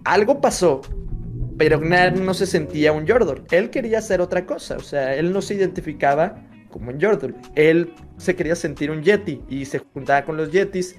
Algo 0.06 0.40
pasó, 0.40 0.80
pero 1.58 1.82
Nar 1.82 2.18
no 2.18 2.34
se 2.34 2.46
sentía 2.46 2.94
un 2.94 3.06
Yordle. 3.06 3.42
Él 3.52 3.72
quería 3.72 3.98
hacer 3.98 4.22
otra 4.22 4.46
cosa, 4.46 4.78
o 4.78 4.84
sea, 4.84 5.16
él 5.16 5.34
no 5.34 5.42
se 5.42 5.56
identificaba 5.56 6.53
como 6.74 6.90
un 6.90 7.00
Yordle. 7.00 7.36
Él 7.56 7.94
se 8.18 8.36
quería 8.36 8.56
sentir 8.56 8.90
un 8.90 9.04
Yeti 9.04 9.42
y 9.48 9.66
se 9.66 9.80
juntaba 9.80 10.26
con 10.26 10.36
los 10.36 10.52
Yetis 10.52 10.96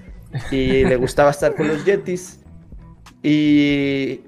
y 0.49 0.85
le 0.85 0.95
gustaba 0.95 1.31
estar 1.31 1.53
con 1.53 1.67
los 1.67 1.83
Yetis. 1.85 2.39
Y 3.21 4.21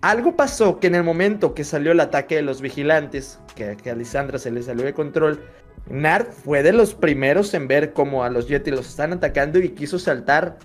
algo 0.00 0.36
pasó 0.36 0.80
que 0.80 0.88
en 0.88 0.96
el 0.96 1.04
momento 1.04 1.54
que 1.54 1.62
salió 1.62 1.92
el 1.92 2.00
ataque 2.00 2.34
de 2.36 2.42
los 2.42 2.60
vigilantes, 2.60 3.38
que, 3.54 3.76
que 3.76 3.90
a 3.90 3.94
Lisandra 3.94 4.38
se 4.38 4.50
le 4.50 4.62
salió 4.62 4.84
de 4.84 4.92
control, 4.92 5.40
Nard 5.88 6.26
fue 6.26 6.62
de 6.62 6.72
los 6.72 6.94
primeros 6.94 7.54
en 7.54 7.68
ver 7.68 7.92
cómo 7.92 8.24
a 8.24 8.30
los 8.30 8.48
Yeti 8.48 8.70
los 8.70 8.88
están 8.88 9.12
atacando 9.12 9.58
y 9.58 9.70
quiso 9.70 9.98
saltar 9.98 10.58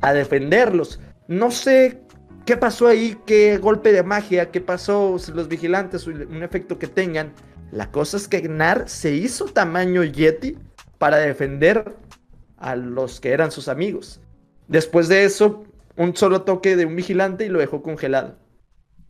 a 0.00 0.12
defenderlos. 0.12 1.00
No 1.28 1.50
sé 1.50 2.00
qué 2.46 2.56
pasó 2.56 2.86
ahí, 2.86 3.18
qué 3.26 3.58
golpe 3.58 3.92
de 3.92 4.02
magia, 4.02 4.50
qué 4.50 4.60
pasó, 4.60 5.16
los 5.34 5.48
vigilantes, 5.48 6.06
un 6.06 6.42
efecto 6.42 6.78
que 6.78 6.86
tengan. 6.86 7.32
La 7.72 7.90
cosa 7.90 8.16
es 8.16 8.28
que 8.28 8.48
Nard 8.48 8.86
se 8.86 9.12
hizo 9.12 9.46
tamaño 9.46 10.04
Yeti 10.04 10.56
para 10.98 11.18
defender 11.18 11.96
a 12.56 12.76
los 12.76 13.20
que 13.20 13.32
eran 13.32 13.50
sus 13.50 13.68
amigos. 13.68 14.20
Después 14.68 15.08
de 15.08 15.24
eso, 15.24 15.64
un 15.96 16.16
solo 16.16 16.42
toque 16.42 16.76
de 16.76 16.86
un 16.86 16.96
vigilante 16.96 17.44
y 17.44 17.48
lo 17.48 17.58
dejó 17.58 17.82
congelado. 17.82 18.36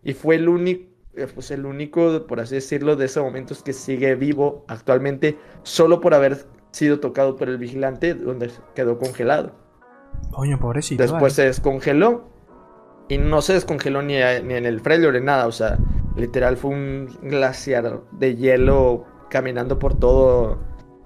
Y 0.03 0.15
fue 0.15 0.37
el 0.37 0.49
único, 0.49 0.85
pues 1.35 1.51
el 1.51 1.65
único, 1.67 2.27
por 2.27 2.41
así 2.41 2.57
decirlo, 2.57 2.97
de 2.97 3.07
ese 3.07 3.21
momento 3.21 3.55
es 3.55 3.63
que 3.63 3.73
sigue 3.73 4.15
vivo 4.15 4.65
actualmente, 4.69 5.39
solo 5.63 6.01
por 6.01 6.15
haber 6.15 6.47
sido 6.73 7.01
tocado 7.01 7.37
por 7.37 7.49
el 7.49 7.59
vigilante, 7.59 8.15
donde 8.15 8.51
quedó 8.75 8.99
congelado. 8.99 9.55
Coño, 10.31 10.59
pobrecito. 10.59 11.03
Después 11.03 11.23
vale. 11.23 11.35
se 11.35 11.45
descongeló 11.45 12.29
y 13.09 13.19
no 13.19 13.41
se 13.43 13.55
descongeló 13.55 14.03
ni, 14.03 14.17
a- 14.21 14.41
ni 14.43 14.55
en 14.55 14.67
el 14.67 14.81
Freljord 14.81 15.15
ni 15.15 15.21
nada, 15.25 15.47
o 15.47 15.53
sea, 15.53 15.79
literal 16.17 16.57
fue 16.57 16.71
un 16.71 17.09
glaciar 17.23 18.01
de 18.13 18.37
hielo 18.37 19.05
caminando 19.31 19.79
por 19.79 19.99
todo, 19.99 20.59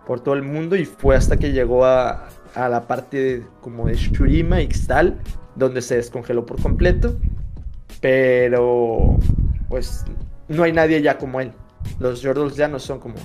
por 0.06 0.20
todo 0.20 0.34
el 0.34 0.42
mundo 0.42 0.76
y 0.76 0.84
fue 0.84 1.16
hasta 1.16 1.36
que 1.36 1.52
llegó 1.52 1.84
a, 1.84 2.28
a 2.54 2.68
la 2.68 2.86
parte 2.86 3.16
de- 3.18 3.46
como 3.60 3.86
de 3.86 3.94
Shurima, 3.94 4.58
donde 5.56 5.82
se 5.82 5.96
descongeló 5.96 6.46
por 6.46 6.60
completo, 6.62 7.16
pero 8.00 9.16
pues 9.68 10.04
no 10.48 10.62
hay 10.62 10.72
nadie 10.72 11.02
ya 11.02 11.18
como 11.18 11.40
él. 11.40 11.52
Los 11.98 12.22
Yordles 12.22 12.56
ya 12.56 12.68
no 12.68 12.78
son 12.78 13.00
como 13.00 13.16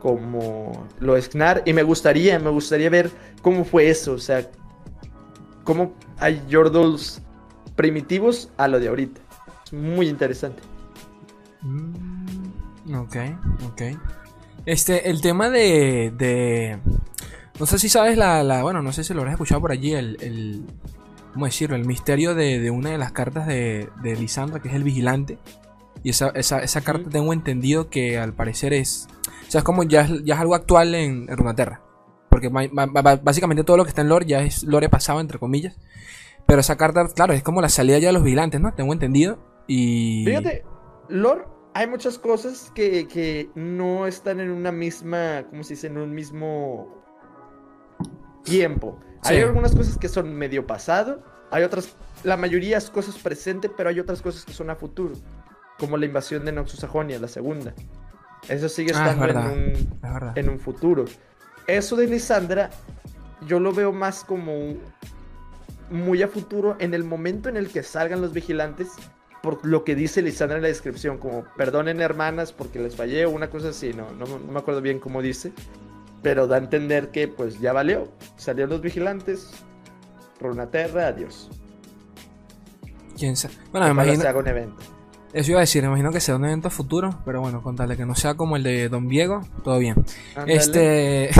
como 0.00 0.88
lo 0.98 1.16
es 1.16 1.30
y 1.64 1.72
me 1.72 1.84
gustaría, 1.84 2.36
me 2.40 2.50
gustaría 2.50 2.90
ver 2.90 3.08
cómo 3.40 3.64
fue 3.64 3.88
eso, 3.88 4.14
o 4.14 4.18
sea, 4.18 4.50
cómo 5.62 5.94
hay 6.18 6.42
Yordles 6.48 7.22
primitivos 7.76 8.50
a 8.56 8.66
lo 8.66 8.80
de 8.80 8.88
ahorita. 8.88 9.20
Es 9.64 9.72
muy 9.72 10.08
interesante. 10.08 10.60
Mm, 11.62 12.94
ok, 12.94 13.16
ok. 13.66 13.82
Este, 14.66 15.10
el 15.10 15.20
tema 15.20 15.50
de, 15.50 16.12
de 16.16 16.78
no 17.58 17.66
sé 17.66 17.78
si 17.78 17.88
sabes 17.88 18.16
la, 18.16 18.42
la, 18.42 18.62
bueno, 18.62 18.82
no 18.82 18.92
sé 18.92 19.04
si 19.04 19.12
lo 19.12 19.20
habrás 19.20 19.34
escuchado 19.34 19.60
por 19.60 19.72
allí, 19.72 19.92
el, 19.92 20.16
el 20.20 20.64
¿cómo 21.32 21.46
decirlo? 21.46 21.76
El 21.76 21.84
misterio 21.84 22.34
de, 22.34 22.60
de 22.60 22.70
una 22.70 22.90
de 22.90 22.98
las 22.98 23.12
cartas 23.12 23.46
de, 23.46 23.88
de, 24.02 24.16
Lisandra, 24.16 24.60
que 24.60 24.68
es 24.68 24.74
el 24.74 24.84
vigilante. 24.84 25.38
Y 26.02 26.10
esa, 26.10 26.30
esa, 26.30 26.60
esa 26.60 26.80
carta 26.80 27.08
tengo 27.10 27.32
entendido 27.32 27.88
que 27.88 28.18
al 28.18 28.34
parecer 28.34 28.72
es, 28.72 29.06
o 29.46 29.50
sea, 29.50 29.60
es 29.60 29.64
como 29.64 29.84
ya, 29.84 30.08
ya 30.24 30.34
es 30.34 30.40
algo 30.40 30.54
actual 30.54 30.94
en, 30.94 31.28
en 31.28 31.36
Runaterra. 31.36 31.82
Porque 32.28 32.48
básicamente 32.48 33.62
todo 33.62 33.76
lo 33.76 33.84
que 33.84 33.90
está 33.90 34.00
en 34.00 34.08
lore 34.08 34.26
ya 34.26 34.40
es 34.40 34.64
lore 34.64 34.88
pasado, 34.88 35.20
entre 35.20 35.38
comillas. 35.38 35.78
Pero 36.46 36.60
esa 36.60 36.76
carta, 36.76 37.06
claro, 37.14 37.34
es 37.34 37.42
como 37.42 37.60
la 37.60 37.68
salida 37.68 37.98
ya 37.98 38.08
de 38.08 38.14
los 38.14 38.24
vigilantes, 38.24 38.60
¿no? 38.60 38.72
Tengo 38.72 38.92
entendido. 38.92 39.38
Y... 39.68 40.24
Fíjate, 40.24 40.64
lore 41.08 41.51
hay 41.74 41.86
muchas 41.86 42.18
cosas 42.18 42.70
que, 42.74 43.08
que, 43.08 43.50
no 43.54 44.06
están 44.06 44.40
en 44.40 44.50
una 44.50 44.72
misma, 44.72 45.44
¿cómo 45.48 45.64
se 45.64 45.74
dice? 45.74 45.86
En 45.86 45.98
un 45.98 46.14
mismo 46.14 47.02
tiempo. 48.44 49.00
Hay 49.24 49.40
algunas 49.40 49.74
cosas 49.74 49.96
que 49.96 50.08
son 50.08 50.34
medio 50.34 50.66
pasado, 50.66 51.22
hay 51.50 51.62
otras, 51.62 51.96
la 52.24 52.36
mayoría 52.36 52.78
es 52.78 52.90
cosas 52.90 53.16
presente, 53.18 53.68
pero 53.68 53.88
hay 53.88 54.00
otras 54.00 54.20
cosas 54.20 54.44
que 54.44 54.52
son 54.52 54.68
a 54.70 54.74
futuro, 54.74 55.14
como 55.78 55.96
la 55.96 56.06
invasión 56.06 56.44
de 56.44 56.52
Noxus 56.52 56.80
Sajonia, 56.80 57.18
la 57.20 57.28
segunda. 57.28 57.72
Eso 58.48 58.68
sigue 58.68 58.92
ah, 58.94 59.10
estando 59.10 59.28
en, 59.28 59.36
un, 59.36 60.32
en 60.34 60.48
un 60.48 60.58
futuro. 60.58 61.04
Eso 61.68 61.94
de 61.94 62.08
Lisandra, 62.08 62.70
yo 63.46 63.60
lo 63.60 63.72
veo 63.72 63.92
más 63.92 64.24
como 64.24 64.74
muy 65.90 66.22
a 66.22 66.28
futuro 66.28 66.76
en 66.80 66.94
el 66.94 67.04
momento 67.04 67.48
en 67.48 67.56
el 67.56 67.68
que 67.68 67.82
salgan 67.82 68.20
los 68.20 68.32
vigilantes 68.32 68.88
por 69.42 69.66
lo 69.66 69.84
que 69.84 69.94
dice 69.94 70.22
Lisandra 70.22 70.56
en 70.56 70.62
la 70.62 70.68
descripción, 70.68 71.18
como 71.18 71.44
perdonen 71.56 72.00
hermanas 72.00 72.52
porque 72.52 72.78
les 72.78 72.96
fallé 72.96 73.26
o 73.26 73.30
una 73.30 73.50
cosa 73.50 73.70
así, 73.70 73.92
no, 73.92 74.10
no, 74.12 74.38
me 74.38 74.58
acuerdo 74.58 74.80
bien 74.80 75.00
cómo 75.00 75.20
dice, 75.20 75.52
pero 76.22 76.46
da 76.46 76.56
a 76.56 76.58
entender 76.58 77.10
que 77.10 77.28
pues 77.28 77.60
ya 77.60 77.72
valió, 77.72 78.08
salieron 78.36 78.70
los 78.70 78.80
vigilantes, 78.80 79.50
Runaterra, 80.40 81.08
adiós. 81.08 81.50
¿Quién 83.18 83.36
sabe? 83.36 83.54
Bueno, 83.70 83.86
me 83.86 83.92
imagino... 83.92 84.22
Se 84.22 84.28
haga 84.28 84.38
un 84.38 84.48
evento. 84.48 84.82
Eso 85.32 85.52
iba 85.52 85.60
a 85.60 85.62
decir, 85.62 85.82
imagino 85.82 86.12
que 86.12 86.20
sea 86.20 86.36
un 86.36 86.44
evento 86.44 86.68
futuro, 86.68 87.18
pero 87.24 87.40
bueno, 87.40 87.62
con 87.62 87.74
que 87.76 88.04
no 88.04 88.14
sea 88.14 88.34
como 88.34 88.56
el 88.56 88.62
de 88.62 88.90
Don 88.90 89.08
Diego, 89.08 89.40
todo 89.64 89.78
bien. 89.78 90.04
Este, 90.46 91.30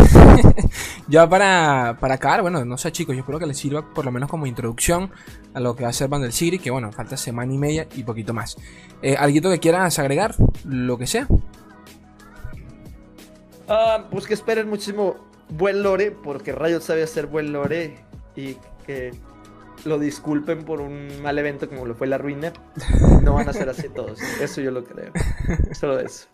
ya 1.09 1.29
para, 1.29 1.99
para 2.01 2.15
acabar, 2.15 2.41
bueno, 2.41 2.65
no 2.65 2.79
sé 2.79 2.91
chicos, 2.91 3.15
yo 3.15 3.21
espero 3.21 3.39
que 3.39 3.47
les 3.47 3.59
sirva 3.59 3.93
por 3.93 4.07
lo 4.07 4.11
menos 4.11 4.31
como 4.31 4.47
introducción 4.47 5.11
a 5.53 5.61
lo 5.61 5.77
que 5.77 5.83
va 5.83 5.91
a 5.91 5.93
ser 5.93 6.09
Bandel 6.09 6.33
City, 6.33 6.59
que 6.59 6.71
bueno, 6.71 6.91
falta 6.91 7.19
semana 7.19 7.53
y 7.53 7.59
media 7.59 7.87
y 7.95 8.03
poquito 8.03 8.33
más. 8.33 8.57
Eh, 9.03 9.15
¿Alguito 9.19 9.51
que 9.51 9.59
quieras 9.59 9.99
agregar? 9.99 10.37
Lo 10.65 10.97
que 10.97 11.07
sea. 11.07 11.27
Ah, 13.69 14.07
pues 14.11 14.27
que 14.27 14.35
esperen 14.35 14.71
muchísimo 14.71 15.17
buen 15.51 15.83
lore, 15.83 16.13
porque 16.13 16.53
Riot 16.53 16.81
sabe 16.81 17.03
hacer 17.03 17.27
buen 17.27 17.53
lore 17.53 17.99
y 18.37 18.57
que 18.87 19.13
lo 19.85 19.99
disculpen 19.99 20.65
por 20.65 20.81
un 20.81 21.09
mal 21.23 21.39
evento 21.39 21.69
como 21.69 21.87
lo 21.87 21.95
fue 21.95 22.07
la 22.07 22.19
ruina, 22.19 22.53
no 23.23 23.35
van 23.35 23.49
a 23.49 23.53
ser 23.53 23.69
así 23.69 23.89
todos. 23.89 24.21
Eso 24.41 24.61
yo 24.61 24.71
lo 24.71 24.85
creo. 24.85 25.13
Solo 25.73 25.99
eso. 26.01 26.29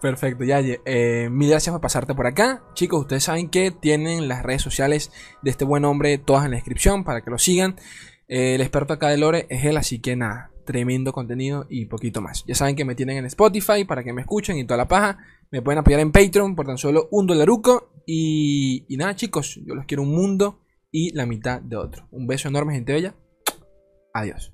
Perfecto, 0.00 0.44
ya. 0.44 0.60
Eh, 0.60 1.28
mil 1.30 1.50
gracias 1.50 1.72
por 1.72 1.80
pasarte 1.80 2.14
por 2.14 2.26
acá. 2.26 2.62
Chicos, 2.74 3.02
ustedes 3.02 3.24
saben 3.24 3.48
que 3.48 3.70
tienen 3.70 4.28
las 4.28 4.42
redes 4.42 4.62
sociales 4.62 5.12
de 5.42 5.50
este 5.50 5.64
buen 5.64 5.84
hombre 5.84 6.18
todas 6.18 6.44
en 6.44 6.52
la 6.52 6.56
descripción 6.56 7.04
para 7.04 7.22
que 7.22 7.30
lo 7.30 7.38
sigan. 7.38 7.76
Eh, 8.28 8.54
el 8.54 8.60
experto 8.60 8.94
acá 8.94 9.08
de 9.08 9.18
Lore 9.18 9.46
es 9.50 9.64
él, 9.64 9.76
así 9.76 10.00
que 10.00 10.16
nada, 10.16 10.50
tremendo 10.64 11.12
contenido 11.12 11.66
y 11.68 11.86
poquito 11.86 12.20
más. 12.20 12.44
Ya 12.46 12.54
saben 12.54 12.76
que 12.76 12.84
me 12.84 12.94
tienen 12.94 13.18
en 13.18 13.26
Spotify 13.26 13.84
para 13.84 14.02
que 14.02 14.12
me 14.12 14.22
escuchen 14.22 14.56
y 14.58 14.64
toda 14.64 14.78
la 14.78 14.88
paja. 14.88 15.18
Me 15.50 15.62
pueden 15.62 15.78
apoyar 15.78 16.00
en 16.00 16.12
Patreon 16.12 16.56
por 16.56 16.66
tan 16.66 16.78
solo 16.78 17.08
un 17.10 17.26
dolaruco. 17.26 17.90
Y, 18.06 18.84
y 18.88 18.96
nada, 18.96 19.14
chicos, 19.14 19.60
yo 19.64 19.74
los 19.74 19.84
quiero 19.84 20.02
un 20.02 20.12
mundo 20.12 20.58
y 20.92 21.12
la 21.14 21.26
mitad 21.26 21.60
de 21.60 21.76
otro. 21.76 22.06
Un 22.12 22.28
beso 22.28 22.48
enorme, 22.48 22.74
gente 22.74 22.92
bella. 22.92 23.16
Adiós. 24.14 24.52